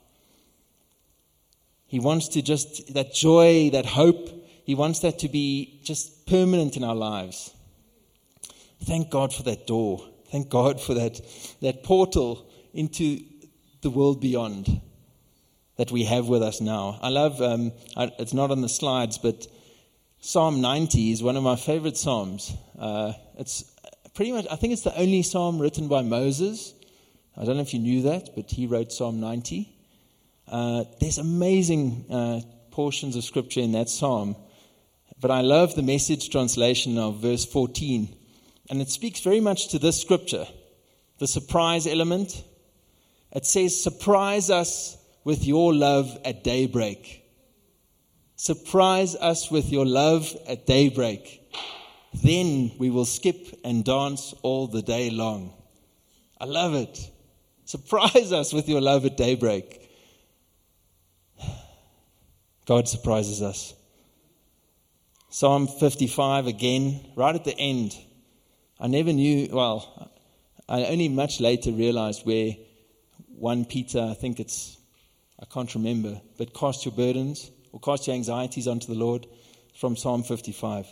He 1.87 1.99
wants 1.99 2.29
to 2.29 2.41
just, 2.41 2.93
that 2.93 3.13
joy, 3.13 3.69
that 3.71 3.85
hope, 3.85 4.44
he 4.65 4.73
wants 4.73 4.99
that 5.01 5.19
to 5.19 5.29
be 5.29 5.79
just 5.83 6.25
permanent 6.25 6.75
in 6.75 6.83
our 6.83 6.95
lives. 6.95 7.53
Thank 8.83 9.11
God 9.11 9.33
for 9.33 9.43
that 9.43 9.67
door. 9.67 10.03
Thank 10.31 10.49
God 10.49 10.81
for 10.81 10.95
that, 10.95 11.21
that 11.61 11.83
portal 11.83 12.49
into 12.73 13.21
the 13.81 13.91
world 13.91 14.19
beyond 14.19 14.81
that 15.77 15.91
we 15.91 16.05
have 16.05 16.27
with 16.27 16.41
us 16.41 16.61
now. 16.61 16.99
I 17.01 17.09
love, 17.09 17.41
um, 17.41 17.73
I, 17.95 18.11
it's 18.17 18.33
not 18.33 18.49
on 18.49 18.61
the 18.61 18.69
slides, 18.69 19.19
but 19.19 19.45
Psalm 20.19 20.61
90 20.61 21.11
is 21.11 21.21
one 21.21 21.37
of 21.37 21.43
my 21.43 21.55
favorite 21.55 21.95
Psalms. 21.95 22.51
Uh, 22.79 23.13
it's 23.37 23.63
pretty 24.15 24.31
much, 24.31 24.47
I 24.49 24.55
think 24.55 24.73
it's 24.73 24.81
the 24.81 24.97
only 24.97 25.21
Psalm 25.21 25.59
written 25.59 25.87
by 25.87 26.01
Moses. 26.01 26.73
I 27.37 27.45
don't 27.45 27.57
know 27.57 27.61
if 27.61 27.73
you 27.73 27.79
knew 27.79 28.01
that, 28.03 28.29
but 28.35 28.49
he 28.49 28.65
wrote 28.65 28.91
Psalm 28.91 29.19
90. 29.19 29.71
Uh, 30.47 30.85
there's 30.99 31.19
amazing 31.19 32.05
uh, 32.09 32.41
portions 32.71 33.15
of 33.15 33.23
scripture 33.23 33.61
in 33.61 33.73
that 33.73 33.89
Psalm. 33.89 34.35
But 35.19 35.31
I 35.31 35.41
love 35.41 35.75
the 35.75 35.81
message 35.81 36.29
translation 36.29 36.97
of 36.97 37.21
verse 37.21 37.45
14. 37.45 38.13
And 38.69 38.81
it 38.81 38.89
speaks 38.89 39.21
very 39.21 39.39
much 39.39 39.69
to 39.69 39.79
this 39.79 39.99
scripture 39.99 40.47
the 41.17 41.27
surprise 41.27 41.87
element. 41.87 42.43
It 43.31 43.45
says, 43.45 43.81
Surprise 43.81 44.49
us 44.49 44.97
with 45.23 45.45
your 45.45 45.73
love 45.73 46.17
at 46.25 46.43
daybreak. 46.43 47.23
Surprise 48.35 49.15
us 49.15 49.49
with 49.49 49.71
your 49.71 49.85
love 49.85 50.35
at 50.47 50.65
daybreak. 50.65 51.41
Then 52.23 52.71
we 52.77 52.89
will 52.89 53.05
skip 53.05 53.59
and 53.63 53.83
dance 53.83 54.33
all 54.41 54.67
the 54.67 54.81
day 54.81 55.09
long. 55.09 55.53
I 56.39 56.45
love 56.45 56.73
it. 56.73 57.09
Surprise 57.65 58.31
us 58.31 58.53
with 58.53 58.67
your 58.67 58.81
love 58.81 59.05
at 59.05 59.17
daybreak. 59.17 59.81
God 62.65 62.87
surprises 62.87 63.41
us. 63.41 63.73
Psalm 65.35 65.67
55 65.67 66.47
again, 66.47 67.01
right 67.17 67.35
at 67.35 67.43
the 67.43 67.59
end. 67.59 67.93
I 68.79 68.87
never 68.87 69.11
knew, 69.11 69.49
well, 69.51 70.09
I 70.69 70.85
only 70.85 71.09
much 71.09 71.41
later 71.41 71.73
realized 71.73 72.25
where 72.25 72.53
1 73.37 73.65
Peter, 73.65 73.99
I 73.99 74.13
think 74.13 74.39
it's, 74.39 74.77
I 75.37 75.43
can't 75.43 75.75
remember, 75.75 76.21
but 76.37 76.53
cast 76.53 76.85
your 76.85 76.93
burdens 76.93 77.51
or 77.73 77.81
cast 77.81 78.07
your 78.07 78.15
anxieties 78.15 78.65
unto 78.65 78.87
the 78.87 78.97
Lord 78.97 79.27
from 79.77 79.97
Psalm 79.97 80.23
55. 80.23 80.87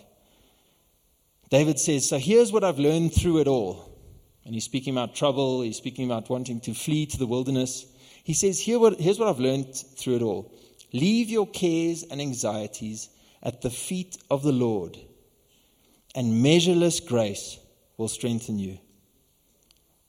David 1.50 1.80
says, 1.80 2.10
So 2.10 2.20
here's 2.20 2.52
what 2.52 2.66
I've 2.66 2.80
learned 2.80 3.14
through 3.14 3.39
it 3.39 3.48
all. 3.48 3.98
And 4.44 4.54
he's 4.54 4.66
speaking 4.66 4.94
about 4.94 5.16
trouble, 5.16 5.62
he's 5.62 5.78
speaking 5.78 6.04
about 6.04 6.30
wanting 6.30 6.60
to 6.60 6.74
flee 6.74 7.06
to 7.06 7.18
the 7.18 7.28
wilderness. 7.28 7.86
He 8.26 8.34
says, 8.34 8.60
Here 8.60 8.78
what, 8.78 9.00
Here's 9.00 9.20
what 9.20 9.30
I've 9.30 9.39
learned 9.39 9.74
through 9.74 10.18
it 10.18 10.22
all. 10.22 10.54
Leave 10.91 11.30
your 11.30 11.48
cares 11.48 12.04
and 12.04 12.20
anxieties 12.20 13.08
at 13.44 13.62
the 13.62 13.70
feet 13.70 14.18
of 14.32 14.41
the 14.41 14.54
Lord, 14.54 14.98
and 16.16 16.41
measureless 16.41 17.02
grace 17.02 17.60
will 17.98 18.08
strengthen 18.08 18.58
you. 18.58 18.80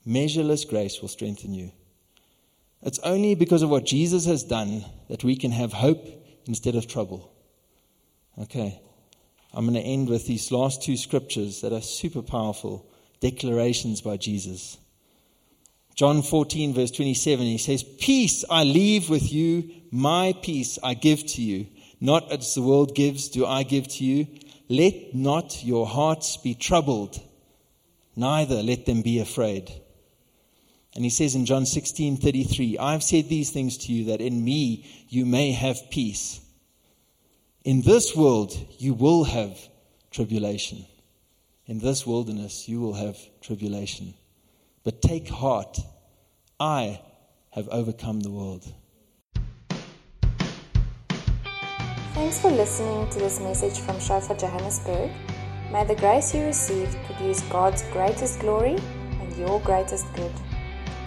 Measureless 0.07 0.65
grace 0.65 1.03
will 1.03 1.09
strengthen 1.09 1.53
you. 1.53 1.73
It's 2.83 3.01
only 3.01 3.35
because 3.35 3.63
of 3.63 3.71
what 3.71 3.85
Jesus 3.85 4.27
has 4.27 4.45
done 4.45 4.85
that 5.09 5.25
we 5.25 5.37
can 5.37 5.51
have 5.51 5.73
hope 5.73 6.07
instead 6.47 6.77
of 6.77 6.87
trouble. 6.87 7.33
Okay, 8.39 8.81
I'm 9.53 9.65
going 9.65 9.75
to 9.75 9.81
end 9.81 10.09
with 10.09 10.27
these 10.27 10.53
last 10.53 10.83
two 10.83 10.97
scriptures 10.97 11.63
that 11.63 11.73
are 11.73 11.81
super 11.81 12.23
powerful 12.23 12.87
declarations 13.21 14.01
by 14.01 14.17
Jesus. 14.17 14.77
John 15.95 16.23
14, 16.23 16.75
verse 16.75 16.91
27, 16.91 17.47
he 17.47 17.59
says, 17.59 17.85
Peace 17.85 18.45
I 18.51 18.65
leave 18.65 19.09
with 19.09 19.33
you, 19.33 19.71
my 19.91 20.35
peace 20.43 20.79
I 20.83 20.95
give 20.95 21.25
to 21.27 21.43
you. 21.43 21.67
Not 22.01 22.31
as 22.33 22.55
the 22.55 22.63
world 22.63 22.95
gives, 22.95 23.29
do 23.29 23.47
I 23.47 23.63
give 23.63 23.89
to 23.89 24.05
you. 24.05 24.27
Let 24.69 25.15
not 25.15 25.63
your 25.65 25.87
hearts 25.87 26.37
be 26.37 26.55
troubled, 26.55 27.21
neither 28.17 28.63
let 28.63 28.87
them 28.87 29.03
be 29.03 29.21
afraid. 29.21 29.71
And 30.95 31.05
he 31.05 31.11
says 31.11 31.35
in 31.35 31.45
John 31.45 31.67
16, 31.67 32.19
33, 32.19 32.79
I've 32.79 33.03
said 33.03 33.29
these 33.29 33.51
things 33.51 33.79
to 33.79 33.93
you 33.93 34.07
that 34.07 34.21
in 34.21 34.45
me 34.45 34.87
you 35.09 35.27
may 35.27 35.53
have 35.53 35.91
peace. 35.91 36.41
In 37.65 37.83
this 37.83 38.15
world 38.15 38.57
you 38.79 38.95
will 38.95 39.25
have 39.25 39.59
tribulation. 40.11 40.87
In 41.67 41.81
this 41.81 42.07
wilderness 42.07 42.69
you 42.69 42.81
will 42.81 42.95
have 42.95 43.19
tribulation. 43.41 44.15
But 44.85 45.03
take 45.03 45.29
heart, 45.29 45.79
I 46.61 47.01
have 47.51 47.69
overcome 47.69 48.21
the 48.21 48.31
world. 48.31 48.65
Thanks 52.15 52.39
for 52.41 52.49
listening 52.49 53.09
to 53.11 53.19
this 53.19 53.41
message 53.41 53.81
from 53.81 53.99
Shofar 53.99 54.37
Johannesburg. 54.37 55.11
May 55.73 55.85
the 55.85 55.97
grace 55.97 56.33
you 56.33 56.45
received 56.45 56.97
produce 57.07 57.41
God's 57.51 57.83
greatest 57.91 58.39
glory 58.39 58.77
and 59.21 59.37
your 59.37 59.59
greatest 59.63 60.07
good. 60.15 60.31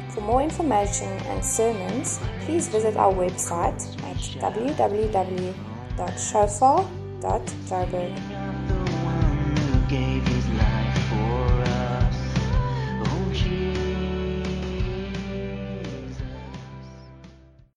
For 0.10 0.20
more 0.20 0.42
information 0.42 1.08
and 1.08 1.44
sermons, 1.44 2.20
please 2.42 2.68
visit 2.68 2.98
our 2.98 3.14
website 3.14 3.82
at 4.04 4.18
www.shofar.joburg. 4.18 5.58
gave 8.18 8.30
you 8.30 8.37